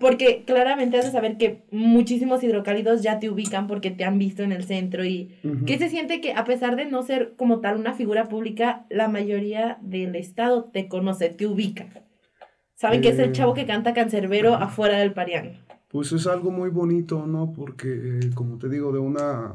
Porque 0.00 0.42
claramente 0.44 0.98
has 0.98 1.04
de 1.04 1.12
saber 1.12 1.36
que 1.38 1.62
muchísimos 1.70 2.42
hidrocálidos 2.42 3.02
ya 3.02 3.20
te 3.20 3.30
ubican 3.30 3.68
porque 3.68 3.92
te 3.92 4.04
han 4.04 4.18
visto 4.18 4.42
en 4.42 4.50
el 4.52 4.64
centro 4.64 5.04
y. 5.04 5.36
¿qué 5.66 5.78
se 5.78 5.88
siente 5.88 6.20
que 6.20 6.32
a 6.32 6.44
pesar 6.44 6.74
de 6.76 6.84
no 6.84 7.02
ser 7.04 7.34
como 7.36 7.60
tal 7.60 7.76
una 7.78 7.94
figura 7.94 8.28
pública, 8.28 8.86
la 8.90 9.06
mayoría 9.08 9.78
del 9.82 10.16
estado 10.16 10.64
te 10.64 10.88
conoce, 10.88 11.28
te 11.28 11.46
ubica? 11.46 11.86
Saben 12.74 13.02
que 13.02 13.10
es 13.10 13.18
el 13.20 13.30
Eh. 13.30 13.32
chavo 13.32 13.54
que 13.54 13.66
canta 13.66 13.94
cancerbero 13.94 14.54
afuera 14.54 14.98
del 14.98 15.12
Parián. 15.12 15.58
Pues 15.88 16.10
es 16.10 16.26
algo 16.26 16.50
muy 16.50 16.70
bonito, 16.70 17.24
¿no? 17.24 17.52
Porque, 17.52 17.88
eh, 17.88 18.30
como 18.34 18.58
te 18.58 18.68
digo, 18.68 18.90
de 18.92 18.98
una, 18.98 19.54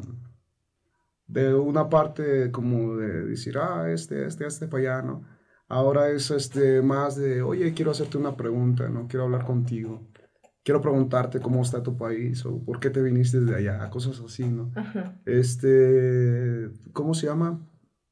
de 1.29 1.53
una 1.53 1.87
parte 1.89 2.51
como 2.51 2.97
de 2.97 3.23
decir, 3.25 3.57
ah, 3.57 3.89
este, 3.91 4.25
este, 4.25 4.45
este 4.47 4.67
para 4.67 4.97
allá, 4.97 5.01
¿no? 5.07 5.23
Ahora 5.67 6.09
es 6.09 6.31
este, 6.31 6.81
más 6.81 7.15
de, 7.15 7.41
oye, 7.43 7.73
quiero 7.73 7.91
hacerte 7.91 8.17
una 8.17 8.35
pregunta, 8.35 8.89
¿no? 8.89 9.07
Quiero 9.07 9.25
hablar 9.25 9.45
contigo. 9.45 10.07
Quiero 10.63 10.81
preguntarte 10.81 11.39
cómo 11.39 11.61
está 11.61 11.81
tu 11.83 11.95
país 11.95 12.45
o 12.45 12.63
por 12.65 12.79
qué 12.79 12.89
te 12.89 13.01
viniste 13.01 13.39
de 13.39 13.55
allá, 13.55 13.89
cosas 13.89 14.19
así, 14.19 14.45
¿no? 14.49 14.71
Ajá. 14.75 15.21
Este, 15.25 16.69
¿cómo 16.93 17.13
se 17.13 17.27
llama? 17.27 17.65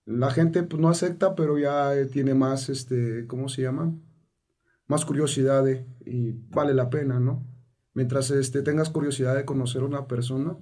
La 0.06 0.30
gente 0.32 0.64
pues, 0.64 0.80
no 0.82 0.88
acepta, 0.90 1.36
pero 1.36 1.58
ya 1.58 1.96
eh, 1.96 2.06
tiene 2.06 2.34
más, 2.36 2.70
este, 2.70 3.26
¿cómo 3.28 3.50
se 3.50 3.64
llama? 3.64 3.94
Más 4.88 5.04
curiosidad 5.06 5.66
de- 5.66 5.86
y 6.06 6.32
vale 6.50 6.74
la 6.74 6.90
pena, 6.90 7.20
¿no? 7.20 7.46
Mientras 7.94 8.30
este, 8.32 8.62
tengas 8.62 8.90
curiosidad 8.92 9.36
de 9.36 9.44
conocer 9.46 9.82
a 9.82 9.86
una 9.86 10.08
persona, 10.08 10.56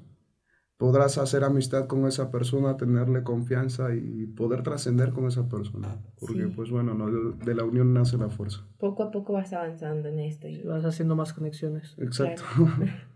podrás 0.78 1.18
hacer 1.18 1.44
amistad 1.44 1.88
con 1.88 2.06
esa 2.06 2.32
persona, 2.32 2.76
tenerle 2.78 3.24
confianza 3.24 3.94
y 3.96 4.26
poder 4.28 4.62
trascender 4.64 5.12
con 5.12 5.26
esa 5.28 5.48
persona. 5.48 5.98
Porque, 6.20 6.44
Sí. 6.44 6.54
pues 6.56 6.70
bueno, 6.70 6.94
¿no? 6.94 7.10
de, 7.10 7.56
la 7.56 7.64
unión 7.64 7.94
nace 7.94 8.18
la 8.18 8.30
fuerza. 8.30 8.68
Poco 8.78 9.04
a 9.04 9.12
poco 9.12 9.34
vas 9.34 9.54
avanzando 9.54 10.10
en 10.10 10.20
esto. 10.20 10.48
y- 10.48 10.62
Vas 10.64 10.84
haciendo 10.84 11.16
más 11.16 11.34
conexiones. 11.34 11.96
Exacto. 12.00 12.44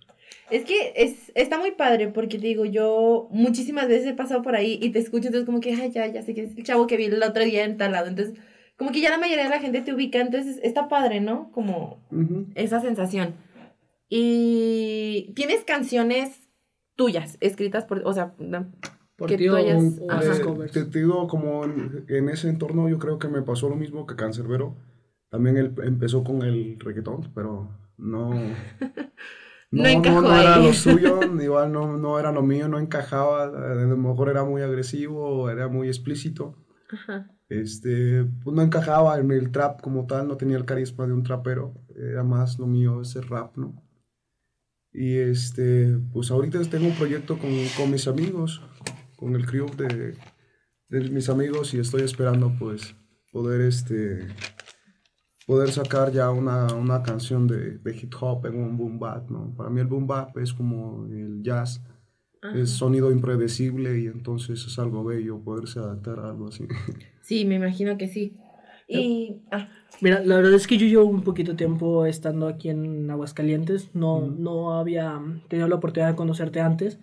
Es 0.52 0.64
que 0.66 0.94
es, 0.96 1.32
está 1.36 1.60
muy 1.60 1.72
padre 1.72 2.08
porque 2.08 2.40
te 2.40 2.48
digo, 2.48 2.66
yo 2.66 3.28
muchísimas 3.32 3.88
veces 3.88 4.08
he 4.08 4.14
pasado 4.16 4.42
por 4.42 4.56
ahí 4.56 4.80
y 4.82 4.90
te 4.90 4.98
escucho, 4.98 5.28
entonces 5.28 5.46
como 5.46 5.60
que, 5.60 5.74
ay, 5.76 5.92
ya, 5.92 6.08
ya 6.08 6.24
sé 6.24 6.34
que 6.34 6.42
es 6.44 6.58
el 6.58 6.64
chavo 6.64 6.88
que 6.88 6.98
vi 6.98 7.06
el 7.06 7.22
otro 7.22 7.44
día 7.44 7.66
en 7.66 7.78
tal 7.78 7.92
lado. 7.92 8.08
Entonces, 8.08 8.34
como 8.76 8.92
que 8.92 9.00
ya 9.00 9.12
la 9.12 9.20
mayoría 9.20 9.44
de 9.44 9.50
la 9.52 9.60
gente 9.60 9.82
te 9.82 9.94
ubica, 9.94 10.20
entonces 10.20 10.60
está 10.64 10.88
padre, 10.88 11.20
¿no? 11.22 11.52
Como 11.52 12.00
Ujú. 12.12 12.48
esa 12.56 12.82
sensación. 12.82 13.36
Y 14.10 15.32
tienes 15.36 15.64
canciones 15.66 16.49
tuyas, 17.00 17.38
escritas 17.40 17.86
por, 17.86 18.02
o 18.06 18.14
sea, 18.14 18.34
Por 19.16 19.28
Que 19.30 19.38
ti 19.38 19.48
tú 19.48 19.54
o, 19.54 19.58
hayas- 19.58 20.00
o 20.02 20.12
Ajá. 20.12 20.20
haces 20.20 20.40
Eh, 20.40 20.44
covers. 20.44 20.72
te, 20.74 20.84
te 20.86 21.00
digo, 21.00 21.28
como 21.28 21.64
en, 21.66 22.06
en 22.08 22.30
ese 22.30 22.50
entorno 22.50 22.88
yo 22.90 23.00
creo 23.00 23.20
que 23.20 23.28
me 23.30 23.42
pasó 23.42 23.70
lo 23.70 23.76
mismo 23.76 24.06
que 24.06 24.16
Cancerbero. 24.16 24.76
También 25.30 25.58
él 25.58 25.74
empezó 25.84 26.24
con 26.24 26.42
el 26.42 26.78
reggaetón, 26.80 27.32
pero 27.36 27.70
no... 27.98 28.32
No 29.72 29.84
No, 29.84 29.84
no, 29.84 30.00
encajó 30.00 30.22
no 30.24 30.34
era 30.42 30.58
ahí. 30.58 30.66
lo 30.68 30.74
suyo, 30.74 31.20
igual 31.40 31.72
no, 31.72 31.96
no 31.98 32.20
era 32.20 32.32
lo 32.32 32.42
mío, 32.42 32.68
no 32.68 32.80
encajaba, 32.80 33.44
a 33.44 33.76
lo 33.76 33.98
mejor 33.98 34.30
era 34.30 34.44
muy 34.44 34.64
agresivo, 34.64 35.50
era 35.50 35.68
muy 35.68 35.88
explícito, 35.88 36.56
Ajá. 36.92 37.28
este, 37.50 38.26
pues 38.44 38.56
no 38.56 38.64
encajaba 38.64 39.20
en 39.20 39.32
el 39.32 39.52
trap 39.52 39.82
como 39.82 40.08
tal, 40.08 40.28
no 40.28 40.38
tenía 40.38 40.58
el 40.58 40.66
carisma 40.66 41.06
de 41.06 41.14
un 41.14 41.24
trapero, 41.24 41.76
era 41.96 42.24
más 42.24 42.58
lo 42.58 42.66
mío 42.66 43.02
ese 43.02 43.22
rap, 43.22 43.58
¿no? 43.58 43.76
Y 45.00 45.16
este, 45.16 45.98
pues 46.12 46.30
ahorita 46.30 46.62
tengo 46.66 46.88
un 46.88 46.94
proyecto 46.94 47.38
con, 47.38 47.50
con 47.78 47.90
mis 47.90 48.06
amigos, 48.10 48.62
con 49.16 49.34
el 49.34 49.46
crew 49.46 49.68
de, 49.78 50.14
de 50.90 51.10
mis 51.10 51.30
amigos 51.30 51.74
y 51.74 51.80
estoy 51.80 52.02
esperando 52.02 52.54
pues 52.60 52.98
poder 53.32 53.62
este 53.62 54.28
poder 55.48 55.72
sacar 55.72 56.12
ya 56.12 56.30
una, 56.32 56.74
una 56.74 57.02
canción 57.02 57.48
de, 57.48 57.78
de, 57.78 57.96
hip 57.96 58.14
hop 58.20 58.46
en 58.48 58.62
un 58.62 58.76
boom 58.76 59.00
bap, 59.00 59.32
¿no? 59.32 59.56
Para 59.56 59.70
mí 59.70 59.80
el 59.80 59.88
boom 59.88 60.06
bap 60.06 60.38
es 60.38 60.52
como 60.52 61.06
el 61.06 61.44
jazz, 61.44 61.82
es 62.54 62.72
sonido 62.72 63.10
impredecible 63.10 64.02
y 64.02 64.08
entonces 64.08 64.66
es 64.66 64.80
algo 64.80 65.06
bello 65.06 65.42
poderse 65.42 65.80
adaptar 65.80 66.20
a 66.20 66.30
algo 66.30 66.50
así. 66.50 66.68
Sí, 67.22 67.46
me 67.46 67.56
imagino 67.56 67.98
que 67.98 68.10
sí. 68.10 68.38
Y... 68.90 69.42
Ah. 69.52 69.70
Mira, 70.02 70.22
la 70.22 70.38
verdad 70.38 70.54
es 70.54 70.68
que 70.68 70.78
yo 70.78 70.88
llevo 70.88 71.06
un 71.06 71.24
poquito 71.24 71.56
tiempo 71.56 72.06
estando 72.06 72.48
aquí 72.48 72.70
en 72.70 73.10
Aguascalientes, 73.12 73.94
no, 73.94 74.22
no 74.28 74.74
había 74.80 75.20
tenido 75.48 75.68
la 75.68 75.76
oportunidad 75.76 76.10
de 76.10 76.16
conocerte 76.16 76.62
antes. 76.62 77.00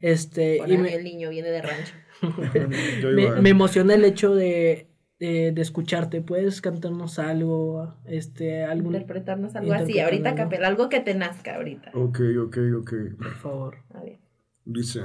Este, 0.00 0.58
y 0.66 0.78
me, 0.78 0.94
el 0.94 1.04
niño 1.04 1.30
viene 1.30 1.48
de 1.48 1.62
rancho. 1.62 1.94
me, 3.14 3.40
me 3.40 3.48
emociona 3.50 3.94
el 3.94 4.04
hecho 4.04 4.34
de 4.34 4.88
de, 5.18 5.52
de, 5.52 5.62
escucharte. 5.62 6.22
¿Puedes 6.22 6.60
cantarnos 6.60 7.18
algo? 7.18 7.96
Este, 8.06 8.64
algún, 8.64 8.94
Interpretarnos 8.94 9.54
algo 9.56 9.72
así, 9.72 9.98
ahorita 10.00 10.34
capela, 10.34 10.68
algo 10.68 10.88
que 10.88 11.00
te 11.00 11.14
nazca 11.14 11.56
ahorita. 11.56 11.90
Ok, 11.94 12.20
ok, 12.46 12.58
ok. 12.80 12.92
Por 13.18 13.34
favor. 13.34 13.78
A 13.94 14.02
ver. 14.02 14.18
Dice, 14.64 15.04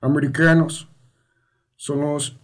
americanos 0.00 0.90
son 1.76 2.00
los... 2.00 2.38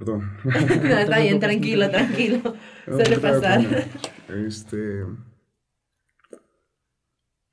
Perdón. 0.00 0.32
no, 0.44 0.98
está 0.98 1.18
bien, 1.18 1.38
tranquilo, 1.38 1.90
tranquilo. 1.90 2.54
Suele 2.86 3.18
pasar. 3.18 3.60
Este... 4.28 5.04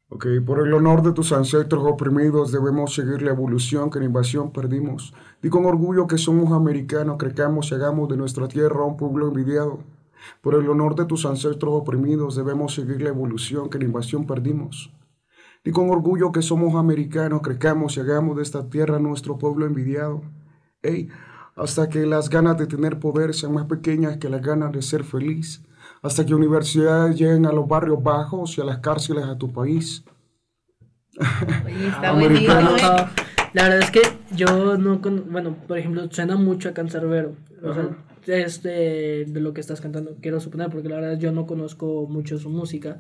Ok, 0.10 0.26
por 0.46 0.66
el 0.66 0.74
honor 0.74 1.04
de 1.04 1.12
tus 1.12 1.34
ancestros 1.34 1.84
oprimidos 1.86 2.54
debemos 2.54 2.96
seguir 2.96 3.22
la 3.22 3.32
evolución 3.32 3.90
que 3.90 4.00
en 4.00 4.06
invasión 4.06 4.54
perdimos. 4.54 5.14
Di 5.42 5.50
con 5.50 5.66
orgullo 5.66 6.08
que 6.08 6.18
somos 6.18 6.54
americanos, 6.54 7.18
crezcamos 7.20 7.70
y 7.70 7.76
hagamos 7.76 8.08
de 8.08 8.16
nuestra 8.16 8.48
tierra 8.48 8.86
un 8.86 8.96
pueblo 8.96 9.28
envidiado. 9.28 9.84
Por 10.42 10.56
el 10.56 10.70
honor 10.70 10.96
de 10.96 11.04
tus 11.04 11.26
ancestros 11.26 11.74
oprimidos 11.74 12.38
debemos 12.38 12.74
seguir 12.74 13.02
la 13.02 13.10
evolución 13.10 13.70
que 13.70 13.78
en 13.78 13.84
invasión 13.84 14.26
perdimos. 14.26 14.94
Di 15.66 15.72
con 15.72 15.90
orgullo 15.90 16.32
que 16.32 16.42
somos 16.42 16.76
americanos, 16.76 17.42
crezcamos 17.42 17.98
y 17.98 18.00
hagamos 18.00 18.38
de 18.38 18.44
esta 18.44 18.70
tierra 18.70 19.00
nuestro 19.00 19.38
pueblo 19.38 19.66
envidiado. 19.66 20.22
Ey, 20.82 21.10
hasta 21.58 21.90
que 21.90 22.06
las 22.06 22.30
ganas 22.30 22.58
de 22.58 22.68
tener 22.68 23.00
poder 23.00 23.34
sean 23.34 23.54
más 23.54 23.66
pequeñas 23.66 24.18
que 24.18 24.30
las 24.30 24.42
ganas 24.42 24.72
de 24.72 24.82
ser 24.82 25.04
feliz 25.04 25.64
hasta 26.02 26.26
que 26.26 26.34
universidades 26.34 27.18
lleguen 27.18 27.46
a 27.46 27.52
los 27.52 27.68
barrios 27.68 28.02
bajos 28.02 28.58
y 28.58 28.62
a 28.62 28.64
las 28.64 28.78
cárceles 28.80 29.28
de 29.28 29.36
tu 29.36 29.52
país. 29.52 30.06
Oye, 31.66 31.88
está 31.88 32.12
bonito, 32.14 32.60
¿eh? 32.60 33.08
La 33.54 33.70
verdad 33.70 33.80
es 33.80 33.92
que 33.92 34.02
yo 34.36 34.78
no, 34.78 35.02
con, 35.02 35.32
bueno, 35.32 35.56
por 35.68 35.78
ejemplo, 35.78 36.08
suena 36.12 36.36
mucho 36.36 36.70
a 36.70 36.74
Cancerbero. 36.74 37.36
O 37.64 37.74
sea, 37.74 37.90
es 38.28 38.62
de, 38.62 39.26
de, 39.28 39.40
lo 39.40 39.54
que 39.54 39.62
estás 39.62 39.82
cantando, 39.82 40.18
quiero 40.22 40.40
suponer, 40.40 40.70
porque 40.70 40.90
la 40.90 40.98
verdad 40.98 41.18
yo 41.18 41.32
no 41.32 41.48
conozco 41.48 42.08
mucho 42.08 42.38
su 42.38 42.50
música, 42.50 43.00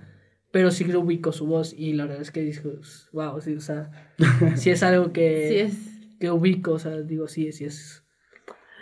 pero 0.51 0.71
sí 0.71 0.83
ubico 0.95 1.31
su 1.31 1.45
voz 1.45 1.73
y 1.77 1.93
la 1.93 2.05
verdad 2.05 2.21
es 2.21 2.31
que 2.31 2.41
digo, 2.41 2.71
wow, 3.11 3.39
sí, 3.41 3.55
o 3.55 3.61
sea, 3.61 3.91
sí 4.55 4.71
es 4.71 4.81
algo 4.81 5.11
que, 5.11 5.47
sí 5.49 5.57
es. 5.57 6.17
que 6.19 6.31
ubico, 6.31 6.71
o 6.71 6.79
sea, 6.79 7.01
digo, 7.01 7.27
sí, 7.27 7.51
sí 7.51 7.65
es. 7.65 8.03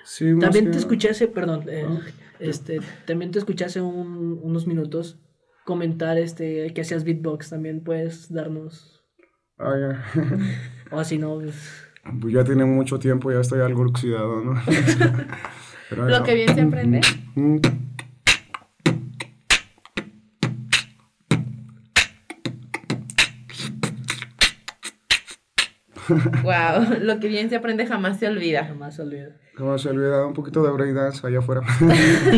Sí, 0.05 0.37
También 0.39 0.69
te 0.69 0.77
escuché 0.77 1.09
ese, 1.09 1.27
perdón, 1.27 1.65
eh, 1.67 1.83
este, 2.39 2.79
también 3.05 3.31
te 3.31 3.39
escuché 3.39 3.65
hace 3.65 3.81
un, 3.81 4.39
unos 4.41 4.67
minutos 4.67 5.19
comentar 5.63 6.19
este, 6.19 6.71
que 6.73 6.81
hacías 6.81 7.03
beatbox, 7.03 7.49
también 7.49 7.83
puedes 7.83 8.31
darnos... 8.31 9.03
Ah, 9.57 9.73
ya. 9.79 10.05
o 10.91 10.99
así, 10.99 11.17
¿no? 11.17 11.35
Pues... 11.35 11.55
pues... 12.21 12.33
ya 12.33 12.43
tiene 12.43 12.65
mucho 12.65 12.99
tiempo, 12.99 13.31
ya 13.31 13.39
estoy 13.39 13.61
algo 13.61 13.81
oxidado, 13.81 14.43
¿no? 14.43 14.53
Pero, 15.89 16.07
Lo 16.07 16.23
que 16.23 16.35
bien 16.35 16.53
se 16.53 16.61
aprende. 16.61 17.01
wow, 26.43 26.99
lo 27.01 27.19
que 27.19 27.27
bien 27.27 27.49
se 27.49 27.55
aprende 27.55 27.85
jamás 27.87 28.19
se 28.19 28.27
olvida. 28.27 28.65
Jamás 28.65 28.95
se 28.95 29.01
olvida. 29.01 29.35
Jamás 29.57 29.81
se 29.81 29.89
olvida 29.89 30.25
un 30.25 30.33
poquito 30.33 30.63
de 30.63 30.71
breakdance 30.71 31.25
allá 31.25 31.39
afuera. 31.39 31.61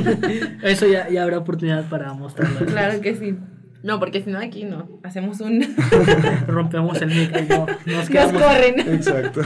Eso 0.63 0.85
ya, 0.85 1.09
ya 1.09 1.23
habrá 1.23 1.39
oportunidad 1.39 1.89
para 1.89 2.13
mostrarlo. 2.13 2.65
Claro 2.65 3.01
que 3.01 3.15
sí. 3.15 3.35
No, 3.83 3.99
porque 3.99 4.21
si 4.21 4.29
no 4.29 4.39
aquí 4.39 4.65
no. 4.65 4.99
Hacemos 5.03 5.39
un... 5.39 5.63
Rompemos 6.47 7.01
el 7.01 7.09
micro 7.09 7.39
y 7.39 7.45
no, 7.47 7.65
nos, 7.85 8.09
nos 8.09 8.31
corren. 8.33 8.79
Exacto. 8.81 9.41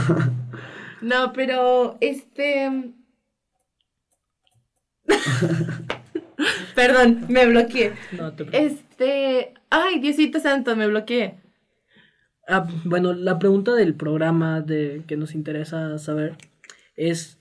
No, 1.01 1.31
pero 1.33 1.97
este... 2.01 2.93
Perdón, 6.75 7.25
me 7.29 7.45
bloqueé. 7.45 7.93
No 8.17 8.33
te 8.33 8.45
Este... 8.51 9.53
Ay, 9.69 9.99
Diosito 9.99 10.39
Santo, 10.39 10.75
me 10.75 10.87
bloqueé. 10.87 11.39
Ah, 12.47 12.67
bueno, 12.83 13.13
la 13.13 13.39
pregunta 13.39 13.73
del 13.75 13.95
programa 13.95 14.59
de 14.59 15.03
que 15.07 15.15
nos 15.15 15.35
interesa 15.35 15.97
saber 15.97 16.35
es 16.95 17.40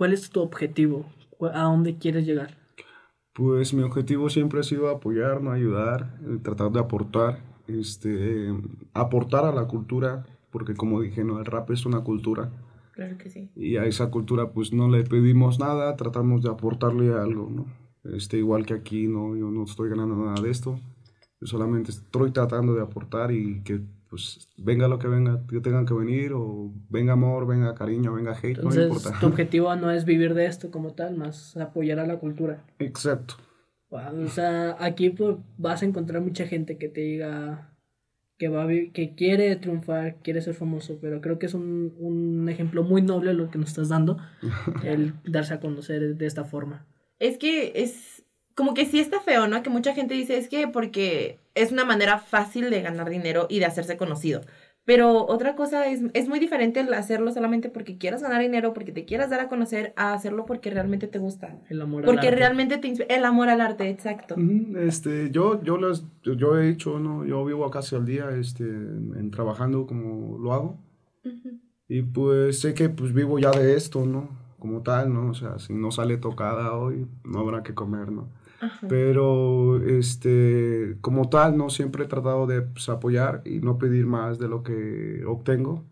¿cuál 0.00 0.14
es 0.14 0.30
tu 0.30 0.40
objetivo? 0.40 1.04
¿A 1.52 1.64
dónde 1.64 1.98
quieres 1.98 2.24
llegar? 2.24 2.56
Pues 3.34 3.74
mi 3.74 3.82
objetivo 3.82 4.30
siempre 4.30 4.60
ha 4.60 4.62
sido 4.62 4.88
apoyar, 4.88 5.42
no 5.42 5.52
ayudar, 5.52 6.18
eh, 6.22 6.38
tratar 6.42 6.72
de 6.72 6.80
aportar, 6.80 7.44
este, 7.68 8.48
aportar 8.94 9.44
a 9.44 9.52
la 9.52 9.66
cultura, 9.66 10.24
porque 10.50 10.72
como 10.72 11.02
dije, 11.02 11.22
no, 11.22 11.38
el 11.38 11.44
rap 11.44 11.70
es 11.70 11.84
una 11.84 12.00
cultura. 12.00 12.50
Claro 12.92 13.18
que 13.18 13.28
sí. 13.28 13.50
Y 13.54 13.76
a 13.76 13.84
esa 13.84 14.10
cultura 14.10 14.52
pues 14.52 14.72
no 14.72 14.88
le 14.88 15.04
pedimos 15.04 15.58
nada, 15.60 15.94
tratamos 15.96 16.42
de 16.42 16.48
aportarle 16.48 17.12
algo, 17.12 17.50
¿no? 17.50 17.66
Este, 18.04 18.38
igual 18.38 18.64
que 18.64 18.72
aquí, 18.72 19.06
no, 19.06 19.36
yo 19.36 19.50
no 19.50 19.64
estoy 19.64 19.90
ganando 19.90 20.16
nada 20.16 20.40
de 20.40 20.48
esto, 20.48 20.80
yo 21.42 21.46
solamente 21.46 21.90
estoy 21.90 22.30
tratando 22.30 22.72
de 22.72 22.80
aportar 22.80 23.32
y 23.32 23.62
que 23.64 23.82
pues 24.10 24.48
venga 24.56 24.88
lo 24.88 24.98
que 24.98 25.06
venga, 25.06 25.40
que 25.48 25.60
tengan 25.60 25.86
que 25.86 25.94
venir, 25.94 26.32
o 26.34 26.72
venga 26.88 27.12
amor, 27.12 27.46
venga 27.46 27.74
cariño, 27.74 28.12
venga 28.12 28.36
hate, 28.36 28.56
Entonces, 28.56 28.88
no 28.88 28.94
importa. 28.96 29.20
Tu 29.20 29.26
objetivo 29.26 29.74
no 29.76 29.90
es 29.92 30.04
vivir 30.04 30.34
de 30.34 30.46
esto 30.46 30.72
como 30.72 30.94
tal, 30.94 31.16
más 31.16 31.56
apoyar 31.56 32.00
a 32.00 32.06
la 32.06 32.18
cultura. 32.18 32.64
Exacto. 32.80 33.36
Wow, 33.88 34.24
o 34.24 34.28
sea, 34.28 34.76
aquí 34.80 35.10
pues, 35.10 35.36
vas 35.56 35.82
a 35.82 35.86
encontrar 35.86 36.22
mucha 36.22 36.46
gente 36.46 36.76
que 36.76 36.88
te 36.88 37.00
diga 37.00 37.70
que 38.36 38.48
va 38.48 38.64
a 38.64 38.68
que 38.68 39.14
quiere 39.14 39.54
triunfar, 39.56 40.16
quiere 40.22 40.40
ser 40.40 40.54
famoso, 40.54 40.98
pero 41.00 41.20
creo 41.20 41.38
que 41.38 41.46
es 41.46 41.54
un, 41.54 41.94
un 41.98 42.48
ejemplo 42.48 42.82
muy 42.82 43.02
noble 43.02 43.34
lo 43.34 43.50
que 43.50 43.58
nos 43.58 43.68
estás 43.68 43.90
dando, 43.90 44.16
el 44.82 45.14
darse 45.24 45.54
a 45.54 45.60
conocer 45.60 46.16
de 46.16 46.26
esta 46.26 46.44
forma. 46.44 46.86
Es 47.18 47.36
que 47.36 47.72
es 47.76 48.24
como 48.60 48.74
que 48.74 48.84
sí 48.84 49.00
está 49.00 49.20
feo, 49.20 49.48
¿no? 49.48 49.62
Que 49.62 49.70
mucha 49.70 49.94
gente 49.94 50.12
dice 50.12 50.36
es 50.36 50.46
que 50.46 50.68
porque 50.68 51.38
es 51.54 51.72
una 51.72 51.86
manera 51.86 52.18
fácil 52.18 52.68
de 52.68 52.82
ganar 52.82 53.08
dinero 53.08 53.46
y 53.48 53.58
de 53.58 53.64
hacerse 53.64 53.96
conocido. 53.96 54.42
Pero 54.84 55.24
otra 55.26 55.56
cosa 55.56 55.86
es, 55.86 56.02
es 56.12 56.28
muy 56.28 56.38
diferente 56.38 56.80
el 56.80 56.92
hacerlo 56.92 57.32
solamente 57.32 57.70
porque 57.70 57.96
quieras 57.96 58.22
ganar 58.22 58.42
dinero, 58.42 58.74
porque 58.74 58.92
te 58.92 59.06
quieras 59.06 59.30
dar 59.30 59.40
a 59.40 59.48
conocer, 59.48 59.94
a 59.96 60.12
hacerlo 60.12 60.44
porque 60.44 60.68
realmente 60.68 61.06
te 61.06 61.18
gusta. 61.18 61.58
El 61.70 61.80
amor 61.80 62.04
porque 62.04 62.28
al 62.28 62.34
arte. 62.34 62.36
realmente 62.38 62.76
te 62.76 62.88
inspira. 62.88 63.16
El 63.16 63.24
amor 63.24 63.48
al 63.48 63.62
arte, 63.62 63.88
exacto. 63.88 64.36
Este, 64.76 65.30
yo, 65.30 65.62
yo, 65.62 65.78
las, 65.78 66.04
yo 66.22 66.58
he 66.58 66.68
hecho, 66.68 66.98
¿no? 66.98 67.24
Yo 67.24 67.42
vivo 67.46 67.70
casi 67.70 67.96
al 67.96 68.04
día 68.04 68.28
este, 68.38 68.64
en, 68.64 69.30
trabajando 69.30 69.86
como 69.86 70.36
lo 70.36 70.52
hago. 70.52 70.78
Uh 71.24 71.28
-huh. 71.28 71.60
Y 71.88 72.02
pues 72.02 72.60
sé 72.60 72.74
que 72.74 72.90
pues 72.90 73.14
vivo 73.14 73.38
ya 73.38 73.52
de 73.52 73.74
esto, 73.74 74.04
¿no? 74.04 74.28
Como 74.58 74.82
tal, 74.82 75.14
¿no? 75.14 75.30
O 75.30 75.34
sea, 75.34 75.58
si 75.58 75.72
no 75.72 75.90
sale 75.90 76.18
tocada 76.18 76.76
hoy, 76.76 77.06
no 77.24 77.38
habrá 77.38 77.62
que 77.62 77.72
comer, 77.72 78.12
¿no? 78.12 78.28
Ajá. 78.60 78.86
Pero, 78.88 79.82
este, 79.82 80.98
como 81.00 81.28
tal, 81.28 81.56
no 81.56 81.70
siempre 81.70 82.04
he 82.04 82.08
tratado 82.08 82.46
de 82.46 82.62
pues, 82.62 82.88
apoyar 82.88 83.42
y 83.44 83.60
no 83.60 83.78
pedir 83.78 84.06
más 84.06 84.38
de 84.38 84.48
lo 84.48 84.62
que 84.62 85.24
obtengo. 85.26 85.86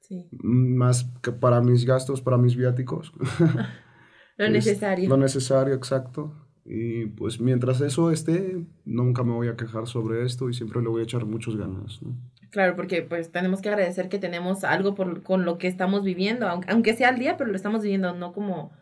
Sí. 0.00 0.28
Más 0.32 1.10
que 1.22 1.32
para 1.32 1.60
mis 1.60 1.84
gastos, 1.84 2.20
para 2.20 2.36
mis 2.36 2.56
viáticos. 2.56 3.12
lo 4.36 4.48
necesario. 4.50 5.04
Es, 5.04 5.08
lo 5.08 5.16
necesario, 5.16 5.74
exacto. 5.74 6.32
Y 6.66 7.06
pues 7.06 7.40
mientras 7.40 7.80
eso 7.80 8.10
esté, 8.10 8.64
nunca 8.84 9.22
me 9.22 9.32
voy 9.32 9.48
a 9.48 9.56
quejar 9.56 9.86
sobre 9.86 10.24
esto 10.24 10.48
y 10.48 10.54
siempre 10.54 10.80
le 10.80 10.88
voy 10.88 11.02
a 11.02 11.04
echar 11.04 11.26
muchas 11.26 11.56
ganas. 11.56 12.00
¿no? 12.02 12.16
Claro, 12.50 12.74
porque 12.74 13.02
pues 13.02 13.30
tenemos 13.30 13.60
que 13.60 13.68
agradecer 13.68 14.08
que 14.08 14.18
tenemos 14.18 14.64
algo 14.64 14.94
por, 14.94 15.22
con 15.22 15.44
lo 15.44 15.58
que 15.58 15.68
estamos 15.68 16.04
viviendo, 16.04 16.48
aunque, 16.48 16.72
aunque 16.72 16.94
sea 16.94 17.10
al 17.10 17.18
día, 17.18 17.36
pero 17.36 17.50
lo 17.50 17.56
estamos 17.56 17.82
viviendo, 17.82 18.14
no 18.14 18.32
como 18.32 18.72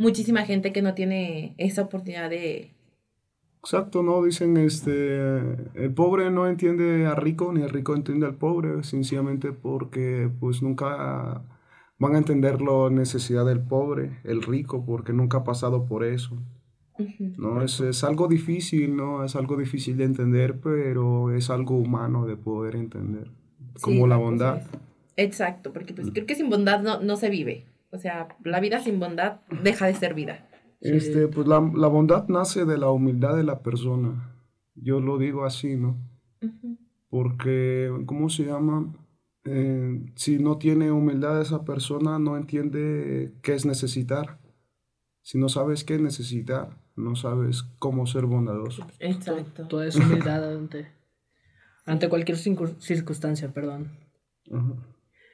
muchísima 0.00 0.46
gente 0.46 0.72
que 0.72 0.80
no 0.80 0.94
tiene 0.94 1.54
esa 1.58 1.82
oportunidad 1.82 2.30
de... 2.30 2.72
Exacto, 3.62 4.02
¿no? 4.02 4.22
Dicen, 4.22 4.56
este, 4.56 5.18
el 5.74 5.92
pobre 5.94 6.30
no 6.30 6.48
entiende 6.48 7.04
a 7.04 7.14
rico, 7.14 7.52
ni 7.52 7.60
el 7.60 7.68
rico 7.68 7.94
entiende 7.94 8.24
al 8.24 8.36
pobre, 8.36 8.82
sencillamente 8.82 9.52
porque 9.52 10.30
pues 10.40 10.62
nunca 10.62 11.42
van 11.98 12.14
a 12.14 12.18
entender 12.18 12.62
la 12.62 12.88
necesidad 12.88 13.44
del 13.44 13.60
pobre, 13.60 14.18
el 14.24 14.42
rico, 14.42 14.86
porque 14.86 15.12
nunca 15.12 15.38
ha 15.38 15.44
pasado 15.44 15.84
por 15.84 16.02
eso. 16.02 16.38
¿no? 17.36 17.62
Es, 17.62 17.80
es 17.80 18.02
algo 18.02 18.26
difícil, 18.26 18.96
¿no? 18.96 19.22
Es 19.22 19.36
algo 19.36 19.58
difícil 19.58 19.98
de 19.98 20.04
entender, 20.04 20.60
pero 20.60 21.30
es 21.34 21.50
algo 21.50 21.76
humano 21.76 22.26
de 22.26 22.36
poder 22.36 22.74
entender. 22.74 23.30
Como 23.82 24.04
Sí, 24.04 24.08
la 24.08 24.16
bondad. 24.16 24.62
Exacto, 25.16 25.74
porque 25.74 25.92
pues 25.92 26.10
creo 26.10 26.24
que 26.24 26.34
sin 26.34 26.48
bondad 26.48 26.80
no, 26.80 27.00
no 27.00 27.16
se 27.16 27.28
vive. 27.28 27.66
O 27.92 27.98
sea, 27.98 28.28
la 28.44 28.60
vida 28.60 28.80
sin 28.80 29.00
bondad 29.00 29.40
deja 29.62 29.86
de 29.86 29.94
ser 29.94 30.14
vida. 30.14 30.46
Este, 30.80 31.28
pues 31.28 31.46
la, 31.46 31.60
la 31.74 31.88
bondad 31.88 32.28
nace 32.28 32.64
de 32.64 32.78
la 32.78 32.90
humildad 32.90 33.36
de 33.36 33.44
la 33.44 33.62
persona. 33.62 34.34
Yo 34.74 35.00
lo 35.00 35.18
digo 35.18 35.44
así, 35.44 35.76
¿no? 35.76 35.98
Porque, 37.08 37.90
¿cómo 38.06 38.28
se 38.28 38.44
llama? 38.44 38.94
Eh, 39.44 40.04
si 40.14 40.38
no 40.38 40.58
tiene 40.58 40.92
humildad 40.92 41.40
esa 41.40 41.64
persona, 41.64 42.18
no 42.18 42.36
entiende 42.36 43.34
qué 43.42 43.54
es 43.54 43.66
necesitar. 43.66 44.38
Si 45.22 45.36
no 45.38 45.48
sabes 45.48 45.84
qué 45.84 45.96
es 45.96 46.00
necesitar, 46.00 46.78
no 46.96 47.16
sabes 47.16 47.64
cómo 47.78 48.06
ser 48.06 48.26
bondadoso. 48.26 48.86
Exacto. 49.00 49.66
Toda 49.68 49.86
esa 49.86 50.02
humildad 50.04 50.56
ante, 50.56 50.86
ante 51.84 52.08
cualquier 52.08 52.38
circun- 52.38 52.78
circunstancia, 52.80 53.52
perdón. 53.52 53.90
Ajá. 54.52 54.74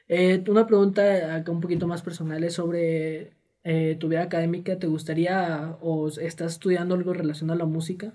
Eh, 0.07 0.43
una 0.47 0.65
pregunta 0.65 1.35
acá 1.35 1.51
un 1.51 1.59
poquito 1.61 1.87
más 1.87 2.01
personal 2.01 2.43
es 2.43 2.53
sobre 2.53 3.33
eh, 3.63 3.97
tu 3.99 4.07
vida 4.07 4.23
académica. 4.23 4.79
¿Te 4.79 4.87
gustaría 4.87 5.77
o 5.81 6.07
estás 6.07 6.53
estudiando 6.53 6.95
algo 6.95 7.13
relacionado 7.13 7.55
a 7.55 7.65
la 7.65 7.69
música? 7.69 8.13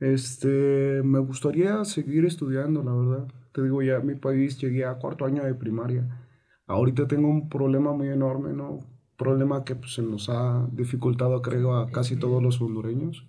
Este, 0.00 1.02
me 1.04 1.20
gustaría 1.20 1.84
seguir 1.84 2.24
estudiando, 2.24 2.82
la 2.82 2.92
verdad. 2.92 3.28
Te 3.52 3.62
digo, 3.62 3.82
ya 3.82 4.00
mi 4.00 4.14
país 4.14 4.58
llegué 4.58 4.84
a 4.84 4.94
cuarto 4.94 5.24
año 5.26 5.44
de 5.44 5.54
primaria. 5.54 6.26
Ahorita 6.66 7.06
tengo 7.06 7.28
un 7.28 7.48
problema 7.48 7.92
muy 7.92 8.08
enorme, 8.08 8.52
¿no? 8.52 8.80
Problema 9.16 9.62
que 9.64 9.76
pues, 9.76 9.94
se 9.94 10.02
nos 10.02 10.28
ha 10.28 10.66
dificultado, 10.72 11.42
creo, 11.42 11.74
a 11.76 11.90
casi 11.90 12.16
todos 12.16 12.42
los 12.42 12.60
hondureños. 12.60 13.28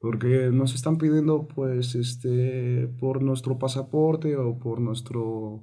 Porque 0.00 0.50
nos 0.52 0.74
están 0.74 0.98
pidiendo, 0.98 1.46
pues, 1.46 1.94
este, 1.94 2.88
por 2.98 3.22
nuestro 3.22 3.58
pasaporte 3.58 4.36
o 4.36 4.58
por 4.58 4.80
nuestro, 4.80 5.62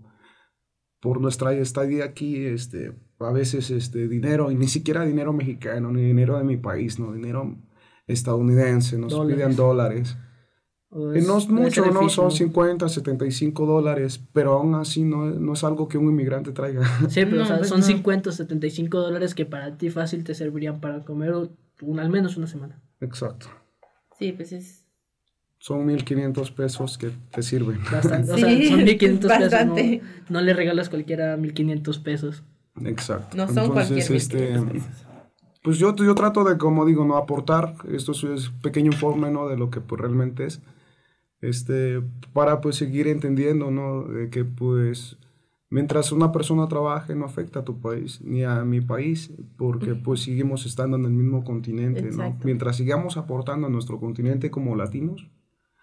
por 0.99 1.21
nuestra 1.21 1.53
estadía 1.53 2.03
aquí, 2.05 2.45
este, 2.45 2.93
a 3.19 3.31
veces, 3.31 3.69
este, 3.71 4.07
dinero, 4.07 4.51
y 4.51 4.55
ni 4.55 4.67
siquiera 4.67 5.05
dinero 5.05 5.31
mexicano, 5.33 5.91
ni 5.91 6.01
dinero 6.03 6.37
de 6.37 6.43
mi 6.43 6.57
país, 6.57 6.99
¿no? 6.99 7.13
Dinero 7.13 7.55
estadounidense, 8.07 8.97
nos 8.97 9.11
Dólares. 9.13 9.35
piden 9.37 9.55
dólares. 9.55 10.17
¿O 10.91 11.13
Y 11.15 11.21
no 11.21 11.37
es 11.37 11.47
mucho, 11.47 11.85
¿no? 11.85 12.09
Son 12.09 12.31
50, 12.31 12.89
75 12.89 13.65
dólares, 13.67 14.25
pero 14.33 14.53
aún 14.53 14.73
así 14.73 15.03
no, 15.03 15.25
no 15.27 15.53
es 15.53 15.63
algo 15.63 15.87
que 15.87 15.99
un 15.99 16.05
inmigrante 16.05 16.51
traiga. 16.51 16.81
Sí, 17.09 17.25
pero 17.25 17.43
o 17.43 17.45
sea, 17.45 17.57
pues 17.57 17.69
son 17.69 17.81
no. 17.81 17.85
50 17.85 18.29
o 18.31 18.33
75 18.33 18.99
dólares 18.99 19.35
que 19.35 19.45
para 19.45 19.77
ti 19.77 19.89
fácil 19.91 20.23
te 20.23 20.33
servirían 20.33 20.81
para 20.81 21.05
comer 21.05 21.33
un- 21.81 21.99
al 21.99 22.09
menos 22.09 22.37
una 22.37 22.47
semana. 22.47 22.81
Exacto. 23.01 23.47
Sí, 24.17 24.31
pues 24.33 24.51
es 24.51 24.85
Son 25.59 25.85
1500 25.85 26.51
pesos 26.51 26.97
que 26.97 27.11
te 27.31 27.43
sirven. 27.43 27.79
Bastante. 27.91 28.31
o 28.31 28.35
Sí, 28.35 28.41
sea, 28.41 28.69
son 28.69 28.77
1500 28.83 29.29
pesos. 29.29 29.51
bastante. 29.51 30.01
No, 30.29 30.39
no 30.39 30.41
le 30.41 30.53
regalas 30.53 30.89
cualquiera 30.89 31.35
1500 31.37 31.99
pesos. 31.99 32.43
Exacto. 32.85 33.35
No 33.37 33.47
son 33.47 33.69
cualquier 33.71 33.99
este, 33.99 34.37
1500 34.37 34.71
pesos. 34.71 35.05
pues 35.61 35.77
yo, 35.77 35.93
yo 35.95 36.15
trato 36.15 36.43
de, 36.45 36.57
como 36.57 36.85
digo, 36.85 37.03
no 37.05 37.17
aportar, 37.17 37.75
esto 37.91 38.13
es, 38.13 38.49
pequeño 38.63 38.91
informe, 38.93 39.31
¿no? 39.31 39.49
De 39.49 39.57
lo 39.57 39.69
que 39.69 39.81
pues, 39.81 39.99
realmente 39.99 40.45
es, 40.45 40.61
este, 41.41 42.01
para 42.33 42.61
pues 42.61 42.77
seguir 42.77 43.07
entendiendo, 43.07 43.69
¿no? 43.69 44.03
De 44.03 44.29
que 44.29 44.45
pues 44.45 45.17
mientras 45.69 46.11
una 46.13 46.31
persona 46.31 46.67
trabaje 46.69 47.15
no 47.15 47.25
afecta 47.25 47.59
a 47.59 47.63
tu 47.65 47.81
país 47.81 48.21
ni 48.21 48.43
a 48.45 48.63
mi 48.63 48.79
país, 48.81 49.33
porque 49.57 49.93
pues 49.95 50.21
seguimos 50.23 50.65
estando 50.65 50.95
en 50.95 51.03
el 51.05 51.11
mismo 51.11 51.43
continente, 51.43 52.09
¿no? 52.15 52.37
Mientras 52.45 52.77
sigamos 52.77 53.17
aportando 53.17 53.67
a 53.67 53.69
nuestro 53.69 53.99
continente 53.99 54.49
como 54.49 54.75
latinos, 54.77 55.27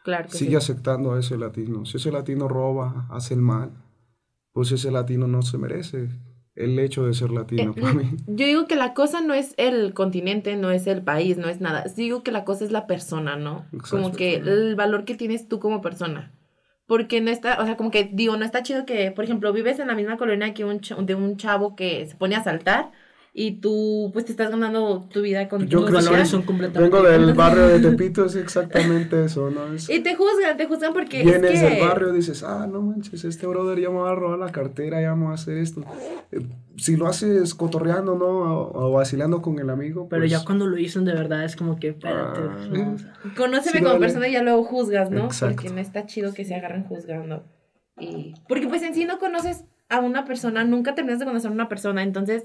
claro 0.06 0.28
que 0.28 0.38
sigue 0.38 0.52
sí. 0.52 0.56
aceptando 0.56 1.12
a 1.12 1.18
ese 1.18 1.36
latino. 1.36 1.84
Si 1.84 1.96
ese 1.96 2.12
latino 2.12 2.46
roba, 2.46 3.08
hace 3.10 3.34
el 3.34 3.40
mal, 3.40 3.72
pues 4.52 4.70
ese 4.70 4.92
latino 4.92 5.26
no 5.26 5.42
se 5.42 5.58
merece 5.58 6.08
el 6.54 6.78
hecho 6.78 7.04
de 7.04 7.12
ser 7.12 7.30
latino 7.32 7.75
Eh, 7.76 7.80
para 7.80 7.92
mí. 7.92 8.16
Yo 8.28 8.46
digo 8.46 8.66
que 8.66 8.76
la 8.76 8.94
cosa 8.94 9.20
no 9.20 9.34
es 9.34 9.52
el 9.56 9.92
continente, 9.94 10.54
no 10.56 10.70
es 10.70 10.86
el 10.86 11.02
país, 11.02 11.36
no 11.38 11.48
es 11.48 11.60
nada. 11.60 11.84
Digo 11.96 12.22
que 12.22 12.31
la 12.31 12.44
cosa 12.44 12.64
es 12.64 12.70
la 12.70 12.87
persona, 12.87 13.37
¿no? 13.37 13.66
Como 13.90 14.12
que 14.12 14.37
el 14.37 14.76
valor 14.76 15.04
que 15.04 15.16
tienes 15.16 15.48
tú 15.48 15.59
como 15.59 15.81
persona. 15.83 16.33
Porque 16.87 17.20
no 17.20 17.33
está, 17.33 17.61
o 17.61 17.64
sea, 17.66 17.76
como 17.76 17.90
que 17.90 18.04
digo, 18.12 18.37
no 18.37 18.44
está 18.44 18.62
chido 18.62 18.87
que, 18.87 19.11
por 19.11 19.24
ejemplo, 19.24 19.52
vives 19.52 19.81
en 19.81 19.88
la 19.88 19.96
misma 19.96 20.16
colonia 20.16 20.54
que 20.54 20.64
un 20.64 20.81
de 21.04 21.14
un 21.16 21.37
chavo 21.37 21.74
que 21.74 22.07
se 22.07 22.14
pone 22.14 22.37
a 22.37 22.44
saltar 22.44 22.92
y 23.38 23.61
tú 23.61 24.09
pues 24.14 24.25
te 24.25 24.31
estás 24.31 24.51
ganando 24.51 25.07
tu 25.12 25.20
vida 25.20 25.46
con 25.46 25.68
Yo 25.68 25.85
que 25.85 25.92
valores 25.92 26.27
son 26.31 26.40
completamente 26.44 26.90
Vengo 26.96 27.07
del 27.07 27.35
barrio 27.35 27.68
de 27.68 27.81
Tepito, 27.90 28.25
es 28.25 28.35
exactamente 28.35 29.27
eso, 29.27 29.51
¿no? 29.51 29.75
Es, 29.75 29.90
Y 29.90 30.01
te 30.01 30.14
juzgan, 30.14 30.57
te 30.57 30.64
juzgan 30.64 30.94
porque 30.94 31.22
vienes 31.22 31.51
es 31.51 31.61
que... 31.61 31.68
del 31.68 31.87
barrio 31.87 32.14
y 32.14 32.16
dices, 32.16 32.42
ah, 32.42 32.66
no 32.66 32.81
manches, 32.81 33.27
este 33.27 33.46
brother 33.46 33.79
ya 33.79 33.90
me 33.90 33.99
va 33.99 34.12
a 34.12 34.14
robar 34.14 34.38
la 34.38 34.51
cartera, 34.53 35.03
ya 35.03 35.14
me 35.14 35.27
va 35.27 35.33
a 35.33 35.35
hacer 35.35 35.59
esto. 35.59 35.85
Eh, 36.33 36.46
Si 36.77 36.96
lo 36.96 37.09
haces 37.09 37.55
cotorreando, 37.55 38.14
¿no? 38.14 38.25
O, 38.27 38.87
o 38.87 38.92
vacilando 38.92 39.42
con 39.42 39.59
el 39.59 39.68
amigo, 39.68 40.09
Pero 40.09 40.22
pues, 40.22 40.31
ya 40.31 40.42
cuando 40.42 40.66
lo 40.66 40.75
dicen 40.75 41.05
de 41.05 41.12
verdad 41.12 41.44
es 41.44 41.57
como 41.57 41.79
que, 41.79 41.88
espérate. 41.88 42.40
Ah, 42.40 42.68
¿no? 42.72 42.94
O 42.94 42.99
sea, 42.99 43.12
Conóceme 43.37 43.72
Sí, 43.72 43.79
como 43.81 43.88
dale. 43.90 44.01
persona 44.01 44.29
y 44.29 44.33
ya 44.33 44.42
luego 44.42 44.64
juzgas, 44.64 45.11
¿no? 45.11 45.27
Exacto. 45.27 45.57
Porque 45.57 45.75
no 45.75 45.81
está 45.83 46.07
chido 46.07 46.33
que 46.33 46.46
se 46.46 46.55
agarren 46.55 46.85
juzgando. 46.85 47.44
Y... 47.99 48.33
Porque 48.49 48.66
pues 48.66 48.83
en 48.83 48.94
sí 48.94 49.05
no 49.05 49.18
conoces 49.18 49.64
a 49.90 50.01
una 50.01 50.25
persona, 50.25 50.64
nunca 50.64 50.94
terminas 50.94 51.18
de 51.20 51.27
conocer 51.27 51.51
a 51.51 51.55
una 51.55 51.68
persona, 51.68 52.03
entonces, 52.03 52.44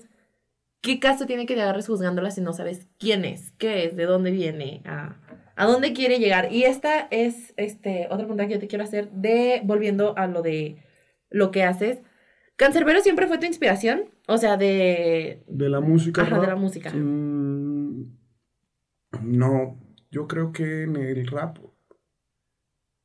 ¿qué 0.82 1.00
caso 1.00 1.26
tiene 1.26 1.46
que 1.46 1.56
te 1.56 1.62
agarres 1.62 1.88
juzgándola 1.88 2.32
si 2.32 2.42
no 2.42 2.54
sabes 2.54 2.88
quién 2.98 3.24
es, 3.24 3.52
qué 3.54 3.86
es, 3.86 3.96
de 3.96 4.06
dónde 4.06 4.32
viene, 4.32 4.82
a, 4.86 5.20
a 5.56 5.66
dónde 5.66 5.94
quiere 5.94 6.20
llegar? 6.20 6.52
Y 6.52 6.64
esta 6.64 7.08
es 7.12 7.54
este, 7.58 8.08
otra 8.08 8.26
pregunta 8.26 8.48
que 8.48 8.54
yo 8.54 8.60
te 8.60 8.68
quiero 8.68 8.84
hacer, 8.84 9.12
de 9.12 9.62
volviendo 9.64 10.18
a 10.18 10.28
lo 10.28 10.42
de 10.42 10.78
lo 11.30 11.52
que 11.52 11.64
haces. 11.64 12.02
¿Cancerbero 12.56 13.00
siempre 13.02 13.28
fue 13.28 13.38
tu 13.38 13.46
inspiración? 13.46 14.06
O 14.28 14.38
sea, 14.38 14.58
de... 14.58 15.44
de 15.48 15.70
la 15.70 15.80
música. 15.80 16.24
Ajá, 16.24 16.40
de 16.40 16.48
la 16.48 16.56
música. 16.56 16.92
mm, 16.94 18.18
no, 19.24 19.80
yo 20.10 20.28
creo 20.28 20.52
que 20.52 20.84
en 20.84 20.96
el 20.96 21.28
rap, 21.28 21.58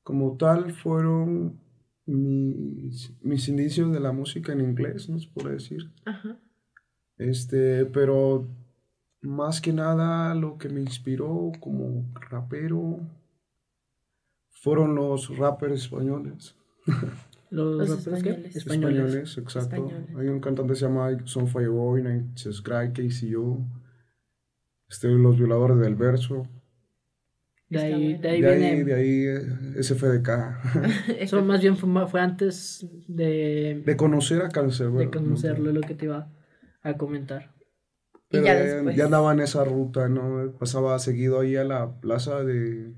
como 0.03 0.37
tal, 0.37 0.73
fueron 0.73 1.61
mis, 2.07 3.13
mis 3.23 3.49
inicios 3.49 3.93
de 3.93 4.01
la 4.01 4.13
música 4.13 4.53
en 4.53 4.61
inglés, 4.61 5.09
¿no 5.09 5.19
se 5.19 5.29
puede 5.29 5.55
decir? 5.55 5.91
Ajá. 6.05 6.39
Este, 7.19 7.87
pero 7.87 8.47
más 9.23 9.61
que 9.61 9.73
nada 9.73 10.35
lo 10.35 10.59
que 10.59 10.69
me 10.69 10.81
inspiró 10.81 11.53
como 11.61 12.05
rapero 12.31 13.01
fueron 14.51 14.95
los 14.95 15.37
rappers 15.37 15.83
españoles. 15.83 16.55
Los, 17.49 17.89
Los 17.89 18.05
raperos, 18.05 18.23
¿qué? 18.25 18.31
españoles. 18.31 18.57
Españoles. 18.57 19.05
Españoles, 19.15 19.39
exacto. 19.39 19.77
Españoles. 19.77 20.17
Hay 20.19 20.27
un 20.27 20.41
cantante 20.41 20.73
que 20.73 20.79
se 20.81 20.85
llama 20.87 21.17
Son 21.27 21.47
Fireboy, 21.47 22.03
Nights 22.03 22.61
Cry, 22.61 22.93
KCO. 22.93 23.65
Este, 24.89 25.09
los 25.09 25.39
violadores 25.39 25.79
del 25.79 25.95
verso. 25.95 26.43
De 27.69 27.79
ahí, 27.79 28.15
de 28.19 28.29
ahí 28.29 28.41
de 28.43 28.51
viene. 28.51 28.67
ahí, 28.67 28.83
de 28.83 28.95
ahí 28.95 29.27
eh, 29.77 29.83
SFDK. 29.83 30.29
Eso 31.21 31.45
más 31.45 31.61
bien 31.61 31.77
fue, 31.77 32.21
antes 32.21 32.85
de, 33.07 33.81
de 33.87 33.97
conocer 33.97 34.43
a 34.43 34.49
Cancerbero. 34.49 34.99
de 34.99 35.11
conocerlo, 35.11 35.71
lo 35.71 35.83
que 35.83 35.95
te 35.95 36.07
iba 36.07 36.29
a 36.87 36.97
comentar. 36.97 37.55
Pero 38.29 38.45
ya 38.45 38.55
ya, 38.55 38.61
después. 38.63 38.97
ya 38.97 39.05
andaba 39.05 39.33
en 39.33 39.41
esa 39.41 39.65
ruta, 39.65 40.09
¿no? 40.09 40.53
Pasaba 40.59 40.99
seguido 40.99 41.41
ahí 41.41 41.57
a 41.57 41.65
la 41.65 42.01
plaza 42.01 42.43
de, 42.43 42.93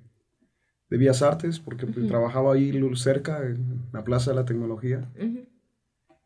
de 0.88 0.96
Vías 0.96 1.22
Artes, 1.22 1.60
porque 1.60 1.86
pues, 1.86 2.06
trabajaba 2.08 2.54
ahí 2.54 2.72
cerca, 2.94 3.44
en 3.46 3.82
la 3.92 4.04
Plaza 4.04 4.30
de 4.30 4.36
la 4.36 4.44
Tecnología. 4.46 5.10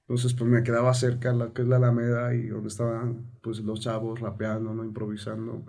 Entonces, 0.08 0.34
pues 0.34 0.48
me 0.50 0.62
quedaba 0.62 0.92
cerca, 0.94 1.32
la 1.32 1.52
que 1.52 1.62
es 1.62 1.68
la 1.68 1.76
Alameda, 1.76 2.34
y 2.34 2.46
donde 2.48 2.68
estaban, 2.68 3.30
pues, 3.42 3.60
los 3.60 3.80
chavos 3.80 4.20
rapeando, 4.20 4.72
¿no? 4.74 4.84
Improvisando. 4.84 5.64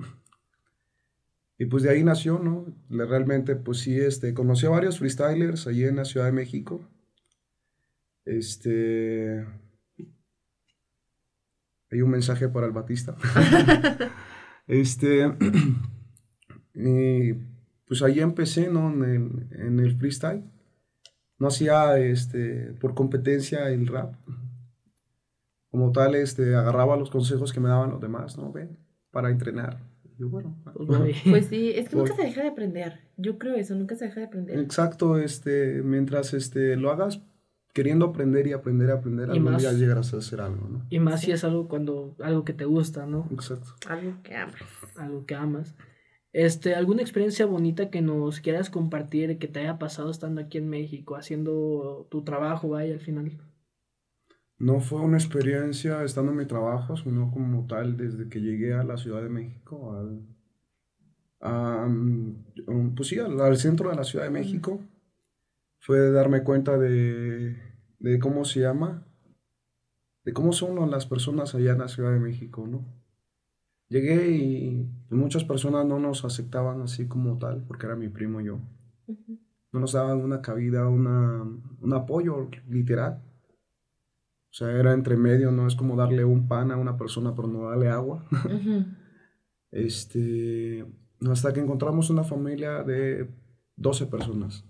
Y 1.58 1.66
pues 1.66 1.84
de 1.84 1.92
ahí 1.92 2.04
nació, 2.04 2.40
¿no? 2.40 2.66
Le- 2.90 3.06
Realmente, 3.06 3.56
pues 3.56 3.78
sí, 3.80 3.98
este, 4.00 4.34
conocí 4.34 4.66
a 4.66 4.70
varios 4.70 4.98
freestylers 5.00 5.66
allí 5.68 5.86
en 5.86 5.96
la 5.96 6.06
Ciudad 6.06 6.26
de 6.26 6.32
México. 6.34 6.82
Este... 8.26 9.46
Hay 11.94 12.02
un 12.02 12.10
mensaje 12.10 12.50
para 12.50 12.66
el 12.66 12.72
Batista. 12.72 13.16
este... 14.68 15.32
y 16.74 17.34
pues 17.86 18.02
ahí 18.02 18.20
empecé, 18.20 18.70
¿no? 18.70 18.92
En 18.92 19.04
el, 19.04 19.48
en 19.52 19.80
el 19.80 19.96
freestyle. 19.96 20.44
No 21.38 21.48
hacía, 21.48 22.00
este, 22.00 22.74
por 22.80 22.96
competencia 22.96 23.70
el 23.70 23.86
rap. 23.86 24.16
Como 25.70 25.92
tal, 25.92 26.16
este, 26.16 26.56
agarraba 26.56 26.98
los 26.98 27.12
consejos 27.12 27.54
que 27.54 27.60
me 27.60 27.70
daban 27.70 27.92
los 27.92 28.02
demás, 28.02 28.38
¿no? 28.38 28.52
Ven, 28.52 28.80
para 29.12 29.30
entrenar. 29.30 29.78
Y 30.04 30.16
yo, 30.20 30.30
bueno, 30.30 30.56
Pues, 30.74 30.88
voy. 30.88 31.16
Pues 31.30 31.46
sí, 31.48 31.72
es 31.76 31.90
que 31.90 31.96
Voy. 31.96 32.06
nunca 32.06 32.16
se 32.16 32.28
deja 32.28 32.42
de 32.42 32.48
aprender. 32.48 33.00
Yo 33.18 33.38
creo 33.38 33.56
eso, 33.56 33.76
nunca 33.76 33.96
se 33.96 34.06
deja 34.06 34.22
de 34.22 34.26
aprender. 34.26 34.58
Exacto, 34.58 35.20
este, 35.20 35.84
mientras 35.84 36.34
este, 36.34 36.76
lo 36.76 36.92
hagas 36.92 37.22
queriendo 37.74 38.06
aprender 38.06 38.46
y 38.48 38.54
aprender 38.54 38.92
a 38.92 38.96
aprender, 38.96 39.28
Y 39.30 39.32
algún 39.32 39.52
más- 39.54 39.62
día 39.62 39.74
llegarás 39.74 40.14
a 40.14 40.18
hacer 40.18 40.40
algo, 40.42 40.68
¿no? 40.70 40.86
Y 40.90 41.00
más 41.00 41.22
si 41.22 41.32
es 41.32 41.44
algo 41.44 41.68
cuando 41.68 42.16
algo 42.22 42.44
que 42.46 42.54
te 42.54 42.66
gusta, 42.66 43.06
¿no? 43.06 43.28
Exacto. 43.32 43.74
Algo 43.90 44.14
que 44.24 44.36
amas. 44.36 44.56
Algo 44.96 45.26
que 45.26 45.36
amas. 45.36 45.76
Este, 46.32 46.74
¿alguna 46.76 47.02
experiencia 47.02 47.46
bonita 47.46 47.90
que 47.90 48.02
nos 48.02 48.40
quieras 48.40 48.70
compartir 48.70 49.38
que 49.38 49.48
te 49.48 49.60
haya 49.60 49.78
pasado 49.78 50.10
estando 50.10 50.42
aquí 50.42 50.58
en 50.58 50.70
México, 50.70 51.16
haciendo 51.16 52.08
tu 52.10 52.24
trabajo, 52.24 52.70
vaya, 52.70 52.94
al 52.94 53.00
final? 53.02 53.40
No 54.60 54.80
fue 54.80 55.02
una 55.02 55.18
experiencia 55.18 56.04
estando 56.04 56.32
en 56.32 56.38
mi 56.38 56.46
trabajo, 56.46 56.96
sino 56.96 57.32
como 57.32 57.66
tal 57.68 57.98
desde 57.98 58.30
que 58.30 58.40
llegué 58.40 58.74
a 58.74 58.84
la 58.84 58.98
Ciudad 58.98 59.22
de 59.22 59.30
México, 59.30 59.96
al, 59.98 60.22
a, 61.42 61.86
um, 61.88 62.96
pues 62.96 63.10
sí, 63.10 63.20
al, 63.20 63.40
al 63.42 63.58
centro 63.58 63.90
de 63.90 63.96
la 63.96 64.04
Ciudad 64.04 64.26
de 64.26 64.32
México. 64.32 64.80
Fue 65.86 66.12
darme 66.12 66.44
cuenta 66.44 66.78
de, 66.78 67.58
de 68.00 68.20
cómo 68.20 68.46
se 68.46 68.62
llama, 68.62 69.06
de 70.24 70.32
cómo 70.32 70.54
son 70.54 70.90
las 70.90 71.06
personas 71.06 71.56
allá 71.56 71.74
en 71.74 71.80
la 71.80 71.90
Ciudad 71.90 72.14
de 72.14 72.22
México, 72.22 72.66
¿no? 72.66 72.86
Llegué 73.90 74.32
y 74.32 74.90
muchas 75.10 75.44
personas 75.44 75.86
no 75.86 76.00
nos 76.00 76.24
aceptaban 76.24 76.82
así 76.82 77.10
como 77.10 77.38
tal, 77.38 77.66
porque 77.68 77.86
era 77.86 77.98
mi 77.98 78.08
primo 78.08 78.40
y 78.40 78.46
yo. 78.46 78.60
No 79.74 79.82
nos 79.82 79.92
daban 79.92 80.20
una 80.20 80.42
cabida, 80.42 80.88
una, 80.88 81.44
un 81.44 81.94
apoyo 81.94 82.50
literal. 82.70 83.22
O 84.52 84.54
sea, 84.54 84.72
era 84.72 84.94
entre 84.94 85.18
medio, 85.18 85.52
no 85.52 85.68
es 85.68 85.76
como 85.76 85.98
darle 85.98 86.24
un 86.24 86.48
pan 86.48 86.72
a 86.72 86.78
una 86.78 86.96
persona, 86.96 87.36
pero 87.36 87.50
no 87.50 87.70
darle 87.70 87.90
agua. 87.90 88.26
Este, 89.76 90.86
hasta 91.32 91.52
que 91.52 91.60
encontramos 91.60 92.12
una 92.12 92.24
familia 92.24 92.84
de 92.84 93.28
12 93.76 94.06
personas. 94.06 94.64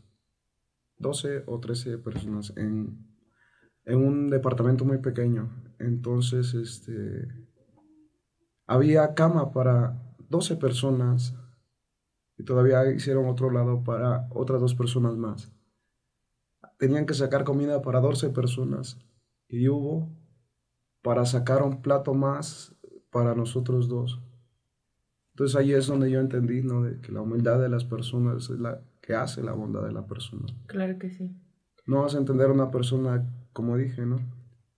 12 1.03 1.43
o 1.45 1.59
13 1.59 1.99
personas 1.99 2.51
en, 2.57 3.07
en 3.85 3.97
un 3.99 4.29
departamento 4.31 4.85
muy 4.85 4.97
pequeño. 4.97 5.63
Entonces, 5.77 6.55
este, 6.55 7.27
había 8.65 9.13
cama 9.13 9.51
para 9.51 10.01
12 10.29 10.55
personas 10.55 11.35
y 12.37 12.43
todavía 12.43 12.91
hicieron 12.91 13.27
otro 13.27 13.51
lado 13.51 13.83
para 13.83 14.27
otras 14.31 14.59
dos 14.59 14.73
personas 14.73 15.15
más. 15.15 15.53
Tenían 16.79 17.05
que 17.05 17.13
sacar 17.13 17.43
comida 17.43 17.83
para 17.83 17.99
12 17.99 18.31
personas 18.31 18.97
y 19.47 19.67
hubo 19.67 20.11
para 21.03 21.25
sacar 21.25 21.61
un 21.61 21.81
plato 21.81 22.13
más 22.13 22.75
para 23.11 23.35
nosotros 23.35 23.87
dos. 23.87 24.19
Entonces 25.33 25.55
ahí 25.55 25.73
es 25.73 25.87
donde 25.87 26.09
yo 26.09 26.19
entendí, 26.19 26.61
¿no? 26.63 26.83
De 26.83 26.99
que 27.01 27.11
la 27.11 27.21
humildad 27.21 27.59
de 27.59 27.69
las 27.69 27.85
personas 27.85 28.49
es 28.49 28.59
la 28.59 28.81
que 29.03 29.13
hace 29.15 29.43
la 29.43 29.51
bondad 29.51 29.83
de 29.83 29.91
la 29.91 30.07
persona. 30.07 30.45
Claro 30.65 30.97
que 30.97 31.09
sí. 31.11 31.29
No 31.85 32.01
vas 32.03 32.15
a 32.15 32.19
entender 32.19 32.47
a 32.49 32.53
una 32.53 32.71
persona, 32.71 33.29
como 33.51 33.75
dije, 33.77 34.05
¿no? 34.05 34.15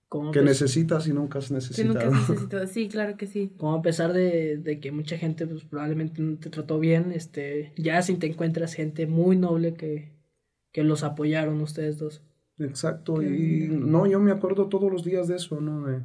Como 0.09 0.31
Que 0.31 0.39
pues- 0.41 0.49
necesitas 0.61 1.07
y 1.07 1.13
nunca 1.13 1.37
has 1.39 1.45
Sí, 1.45 1.53
necesitado. 1.53 1.93
nunca 1.93 2.07
has 2.07 2.29
necesitado. 2.29 2.67
Sí, 2.67 2.89
claro 2.89 3.17
que 3.17 3.27
sí. 3.27 3.53
como 3.57 3.75
a 3.75 3.81
pesar 3.83 4.13
de, 4.13 4.57
de 4.57 4.79
que 4.79 4.91
mucha 4.91 5.17
gente 5.17 5.45
pues, 5.45 5.63
probablemente 5.65 6.21
no 6.23 6.37
te 6.37 6.49
trató 6.49 6.79
bien, 6.79 7.11
este, 7.11 7.71
ya 7.77 8.01
si 8.01 8.15
te 8.15 8.27
encuentras 8.27 8.73
gente 8.73 9.05
muy 9.07 9.37
noble 9.37 9.75
que, 9.75 10.11
que 10.71 10.83
los 10.83 11.03
apoyaron 11.03 11.61
ustedes 11.61 11.99
dos. 11.99 12.23
Exacto, 12.57 13.15
Qué 13.15 13.27
y 13.27 13.67
no, 13.69 14.07
yo 14.07 14.19
me 14.19 14.31
acuerdo 14.31 14.67
todos 14.69 14.91
los 14.91 15.03
días 15.03 15.27
de 15.27 15.35
eso, 15.35 15.61
¿no? 15.61 15.85
De, 15.85 16.01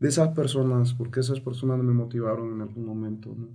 de 0.00 0.08
esas 0.08 0.28
personas, 0.34 0.92
porque 0.92 1.20
esas 1.20 1.40
personas 1.40 1.78
me 1.82 1.92
motivaron 1.94 2.52
en 2.54 2.60
algún 2.62 2.84
momento, 2.84 3.34
¿no? 3.34 3.48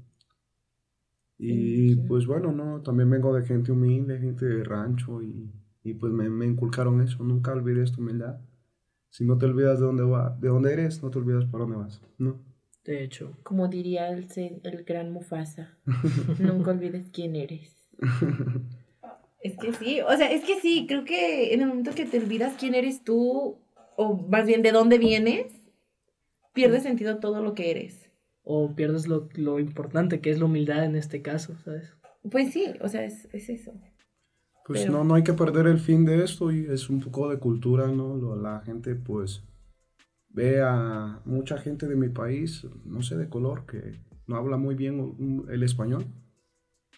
Y 1.39 1.95
Sí, 1.95 2.01
pues 2.07 2.27
bueno, 2.27 2.51
¿no? 2.51 2.81
También 2.83 3.09
vengo 3.09 3.33
de 3.33 3.45
gente 3.45 3.71
humilde, 3.71 4.19
gente 4.19 4.45
de 4.45 4.63
rancho, 4.63 5.23
y, 5.23 5.51
y 5.83 5.93
pues 5.95 6.13
me, 6.13 6.29
me 6.29 6.45
inculcaron 6.45 7.01
eso, 7.01 7.23
nunca 7.23 7.53
olvides 7.53 7.93
tu 7.93 8.01
humildad. 8.01 8.39
Si 9.09 9.25
no 9.25 9.37
te 9.37 9.47
olvidas 9.47 9.79
de 9.79 9.85
dónde 9.87 10.03
va, 10.03 10.37
de 10.39 10.49
dónde 10.49 10.73
eres, 10.73 11.01
no 11.03 11.09
te 11.11 11.19
olvidas 11.19 11.45
para 11.45 11.63
dónde 11.63 11.77
vas, 11.77 12.01
¿no? 12.19 12.37
De 12.85 13.03
hecho, 13.03 13.31
Como 13.43 13.67
diría 13.67 14.09
el, 14.09 14.29
se- 14.29 14.61
el 14.63 14.83
gran 14.83 15.11
Mufasa, 15.11 15.77
nunca 16.39 16.71
olvides 16.71 17.09
quién 17.11 17.35
eres. 17.35 17.75
Es 19.41 19.55
que 19.57 19.71
sí, 19.73 20.01
o 20.01 20.09
sea, 20.17 20.29
es 20.31 20.43
que 20.43 20.59
sí, 20.59 20.85
creo 20.87 21.05
que 21.05 21.53
en 21.53 21.61
el 21.61 21.67
momento 21.67 21.91
que 21.95 22.05
te 22.05 22.19
olvidas 22.19 22.55
quién 22.59 22.75
eres 22.75 23.03
tú, 23.05 23.57
o 23.95 24.17
más 24.27 24.45
bien 24.45 24.61
de 24.61 24.71
dónde 24.73 24.97
vienes, 24.97 25.47
pierde 26.53 26.79
sentido 26.81 27.19
todo 27.19 27.41
lo 27.41 27.53
que 27.55 27.71
eres. 27.71 28.08
O 28.51 28.73
pierdes 28.75 29.07
lo, 29.07 29.29
lo 29.35 29.59
importante 29.59 30.21
que 30.21 30.31
es 30.31 30.39
la 30.39 30.45
humildad 30.45 30.83
en 30.83 30.95
este 30.95 31.21
caso, 31.21 31.55
¿sabes? 31.63 31.93
Pues 32.31 32.51
sí, 32.51 32.65
o 32.81 32.87
sea, 32.89 33.05
es, 33.05 33.27
es 33.31 33.47
eso. 33.47 33.71
Pues 34.65 34.81
Pero- 34.81 34.93
no, 34.93 35.03
no 35.03 35.13
hay 35.13 35.23
que 35.23 35.33
perder 35.33 35.67
el 35.67 35.77
fin 35.77 36.03
de 36.03 36.23
esto 36.23 36.51
y 36.51 36.65
es 36.65 36.89
un 36.89 36.99
poco 36.99 37.29
de 37.29 37.37
cultura, 37.37 37.87
¿no? 37.89 38.15
Lo- 38.17 38.35
La 38.35 38.61
gente 38.61 38.95
pues 38.95 39.43
ve 40.29 40.61
a 40.63 41.21
mucha 41.25 41.59
gente 41.59 41.87
de 41.87 41.95
mi 41.95 42.09
país, 42.09 42.65
no 42.85 43.03
sé, 43.03 43.17
de 43.17 43.29
color, 43.29 43.67
que 43.67 43.93
no 44.25 44.35
habla 44.35 44.57
muy 44.57 44.73
bien 44.73 45.45
el 45.49 45.61
español, 45.61 46.05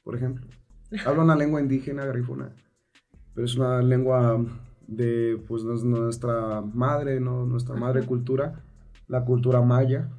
por 0.06 0.16
ejemplo. 0.16 0.48
Habla 1.06 1.24
una 1.24 1.36
lengua 1.36 1.60
indígena 1.62 2.06
garífuna, 2.06 2.54
pero 3.34 3.46
es 3.46 3.56
una 3.58 3.82
lengua 3.82 4.42
de 4.88 5.38
pues 5.50 5.64
nuestra 5.66 6.62
madre, 6.62 7.20
¿no? 7.20 7.46
Nuestra 7.46 7.76
madre 7.76 8.06
cultura, 8.06 8.64
la 9.10 9.26
cultura 9.26 9.62
maya. 9.62 10.10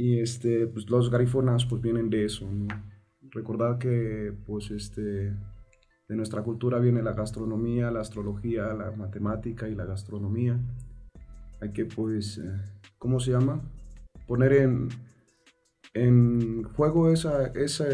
Y 0.00 0.18
este, 0.20 0.66
pues 0.66 0.88
los 0.88 1.10
garífonas 1.10 1.66
pues 1.66 1.82
vienen 1.82 2.08
de 2.08 2.24
eso, 2.24 2.50
¿no? 2.50 2.68
Recordar 3.32 3.78
que 3.78 4.32
pues 4.46 4.70
este 4.70 5.02
de 5.02 6.16
nuestra 6.16 6.42
cultura 6.42 6.78
viene 6.78 7.02
la 7.02 7.12
gastronomía, 7.12 7.90
la 7.90 8.00
astrología, 8.00 8.72
la 8.72 8.92
matemática 8.92 9.68
y 9.68 9.74
la 9.74 9.84
gastronomía. 9.84 10.58
Hay 11.60 11.70
que, 11.72 11.84
pues, 11.84 12.38
eh, 12.38 12.50
¿cómo 12.98 13.20
se 13.20 13.32
llama? 13.32 13.60
Poner 14.26 14.54
en, 14.54 14.88
en 15.92 16.62
juego 16.64 17.10
esa, 17.10 17.48
esa, 17.48 17.84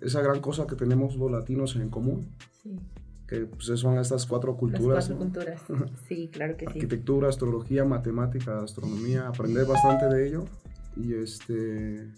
esa 0.00 0.22
gran 0.22 0.40
cosa 0.40 0.66
que 0.68 0.76
tenemos 0.76 1.16
los 1.16 1.30
latinos 1.32 1.74
en 1.74 1.90
común, 1.90 2.28
Sí. 2.62 2.78
que 3.26 3.40
pues, 3.46 3.66
son 3.80 3.98
estas 3.98 4.24
cuatro 4.24 4.52
Las 4.52 4.60
culturas. 4.60 5.08
cuatro 5.08 5.14
¿no? 5.26 5.32
culturas. 5.32 5.62
Sí, 6.06 6.28
claro 6.32 6.56
que 6.56 6.66
sí. 6.66 6.72
Arquitectura, 6.74 7.28
astrología, 7.28 7.84
matemática, 7.84 8.60
astronomía, 8.62 9.26
aprender 9.26 9.66
bastante 9.66 10.06
de 10.14 10.28
ello 10.28 10.44
y 11.04 11.14
este 11.14 12.12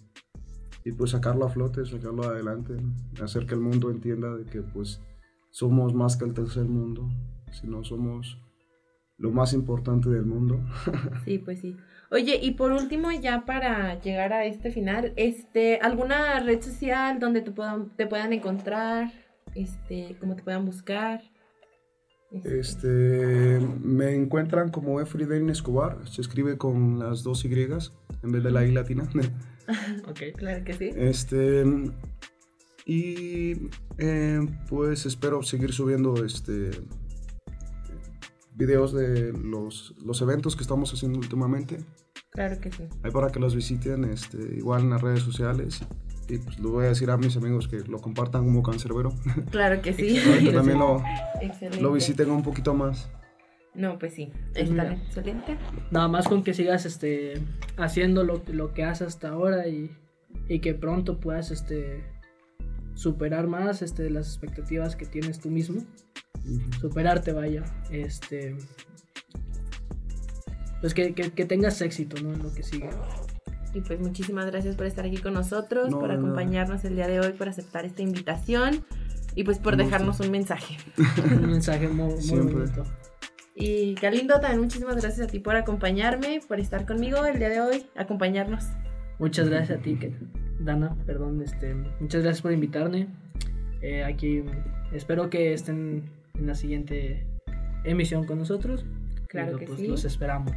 y 0.85 0.93
pues 0.93 1.13
sacarlo 1.13 1.47
a 1.47 1.49
flote, 1.49 1.85
sacarlo 1.85 2.25
adelante, 2.25 2.75
hacer 3.23 3.47
que 3.47 3.55
el 3.55 3.61
mundo 3.61 3.91
entienda 3.91 4.35
de 4.35 4.45
que 4.45 4.63
pues 4.63 5.01
somos 5.51 5.95
más 5.95 6.17
que 6.17 6.25
el 6.25 6.35
tercer 6.35 6.65
mundo, 6.65 7.09
sino 7.53 7.85
somos 7.85 8.39
lo 9.19 9.31
más 9.31 9.53
importante 9.53 10.09
del 10.09 10.27
mundo. 10.27 10.61
Sí, 11.25 11.39
pues 11.39 11.61
sí. 11.61 11.77
Oye, 12.11 12.39
y 12.43 12.53
por 12.53 12.73
último, 12.73 13.11
ya 13.13 13.45
para 13.47 13.99
llegar 14.01 14.33
a 14.33 14.45
este 14.45 14.71
final, 14.71 15.13
este, 15.17 15.79
¿alguna 15.81 16.41
red 16.41 16.61
social 16.61 17.19
donde 17.19 17.41
te 17.41 17.53
puedan, 17.53 17.91
te 17.97 18.07
puedan 18.07 18.33
encontrar? 18.33 19.13
Este, 19.55 20.17
cómo 20.21 20.35
te 20.35 20.43
puedan 20.43 20.67
buscar. 20.67 21.23
Este, 22.45 23.61
me 23.83 24.15
encuentran 24.15 24.71
como 24.71 25.01
Efriden 25.01 25.51
Escobar, 25.51 25.99
se 26.09 26.23
escribe 26.23 26.57
con 26.57 26.99
las 26.99 27.23
dos 27.23 27.45
Y 27.45 27.51
en 27.51 28.33
vez 28.33 28.43
de 28.43 28.51
la 28.51 28.65
I 28.65 28.73
latina. 28.73 29.09
Ok. 30.09 30.37
Claro 30.39 30.65
que 30.65 30.73
sí. 30.73 30.91
Este, 30.97 31.65
y 32.85 33.69
eh, 33.99 34.41
pues 34.69 35.07
espero 35.07 35.43
seguir 35.45 35.73
subiendo 35.73 36.25
este 36.25 36.71
videos 38.55 38.93
de 38.93 39.33
los, 39.33 39.95
los 40.05 40.21
eventos 40.21 40.57
que 40.57 40.63
estamos 40.63 40.93
haciendo 40.93 41.19
últimamente. 41.19 41.79
Claro 42.31 42.61
que 42.61 42.73
sí. 42.73 42.85
Ahí 43.03 43.11
para 43.11 43.31
que 43.31 43.39
los 43.39 43.55
visiten, 43.55 44.05
este, 44.05 44.39
igual 44.57 44.83
en 44.83 44.91
las 44.91 45.01
redes 45.01 45.21
sociales. 45.21 45.83
Y 46.29 46.39
pues 46.39 46.59
lo 46.61 46.71
voy 46.71 46.87
a 46.87 46.89
decir 46.89 47.11
a 47.11 47.17
mis 47.17 47.37
amigos 47.37 47.69
que 47.69 47.81
lo 47.81 47.99
compartan 48.01 48.45
como 48.45 48.63
cancerbero. 48.63 49.13
Claro 49.51 49.83
que 49.83 49.93
sí. 49.93 50.19
que 50.43 50.51
también 50.55 50.79
lo, 50.79 51.03
Excelente. 51.41 51.81
lo 51.83 51.93
visiten 51.93 52.31
un 52.31 52.43
poquito 52.43 52.75
más. 52.75 53.09
No, 53.75 53.99
pues 53.99 54.15
sí. 54.15 54.31
Está 54.55 54.71
mira. 54.73 54.93
excelente. 54.95 55.57
Nada 55.91 56.07
más 56.09 56.29
con 56.29 56.43
que 56.45 56.53
sigas 56.55 56.85
este, 56.87 57.35
haciendo 57.77 58.23
lo, 58.25 58.43
lo 58.49 58.73
que 58.75 58.85
haces 58.85 59.09
hasta 59.09 59.31
ahora 59.31 59.67
y, 59.67 59.91
y 60.49 60.61
que 60.61 60.75
pronto 60.75 61.19
puedas 61.21 61.51
este, 61.51 62.05
superar 62.95 63.47
más 63.47 63.81
este, 63.83 64.11
las 64.11 64.27
expectativas 64.29 64.95
que 64.97 65.07
tienes 65.07 65.41
tú 65.41 65.51
mismo. 65.51 65.83
Superarte, 66.81 67.33
vaya. 67.33 67.65
Este, 67.91 68.57
pues 70.81 70.93
que, 70.95 71.15
que- 71.15 71.31
que 71.31 71.45
tengas 71.45 71.81
éxito 71.81 72.21
¿no? 72.23 72.33
en 72.35 72.43
lo 72.43 72.53
que 72.53 72.63
sigue. 72.63 72.91
Y 73.75 73.81
pues 73.81 74.01
muchísimas 74.01 74.47
gracias 74.47 74.77
por 74.77 74.87
estar 74.87 75.05
aquí 75.07 75.17
con 75.17 75.35
nosotros, 75.35 75.91
No, 75.91 75.99
por 75.99 76.09
nada. 76.09 76.21
acompañarnos 76.21 76.85
el 76.85 76.95
día 76.97 77.07
de 77.09 77.21
hoy, 77.21 77.33
por 77.33 77.49
aceptar 77.49 77.85
esta 77.87 78.03
invitación 78.03 78.85
y 79.35 79.45
pues 79.45 79.59
por 79.59 79.77
dejarnos 79.77 80.21
un 80.21 80.31
mensaje. 80.31 80.77
Un 81.35 81.51
mensaje 81.51 81.89
muy, 81.89 82.15
muy 82.27 82.53
bonito. 82.53 82.85
Y 83.55 83.95
Galindo, 83.95 84.41
también 84.41 84.61
muchísimas 84.61 84.97
gracias 84.97 85.27
a 85.29 85.31
ti 85.31 85.39
por 85.39 85.57
acompañarme, 85.57 86.41
por 86.47 86.61
estar 86.61 86.87
conmigo 86.87 87.25
el 87.25 87.39
día 87.39 87.49
de 87.49 87.61
hoy, 87.61 87.87
acompañarnos. 87.97 88.65
Muchas 89.19 89.49
gracias 89.49 89.79
a 89.79 89.83
ti, 89.83 89.99
Dana, 90.59 90.97
perdón, 91.07 91.43
este, 91.43 91.75
muchas 92.01 92.23
gracias 92.23 92.43
por 92.43 92.53
invitarme. 92.53 93.09
Eh, 93.81 94.05
aquí 94.05 94.43
espero 94.93 95.29
que 95.31 95.53
estén 95.55 96.05
en 96.35 96.47
la 96.47 96.55
siguiente 96.55 97.27
emisión 97.85 98.25
con 98.27 98.39
nosotros. 98.39 98.85
Claro 99.29 99.57
Y, 99.57 99.61
que 99.61 99.67
pues, 99.67 99.81
sí. 99.81 99.87
Los 99.87 100.05
esperamos. 100.05 100.53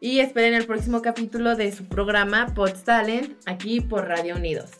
Y 0.00 0.20
esperen 0.20 0.54
el 0.54 0.66
próximo 0.66 1.00
capítulo 1.00 1.56
de 1.56 1.72
su 1.72 1.88
programa 1.88 2.46
Pods 2.54 2.84
Talent 2.84 3.32
aquí 3.46 3.80
por 3.80 4.06
Radio 4.06 4.36
Unidos. 4.36 4.70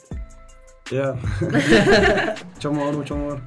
Ya. 0.91 1.15
mucho 2.55 2.69
amor, 2.69 2.97
mucho 2.97 3.15
amor. 3.15 3.43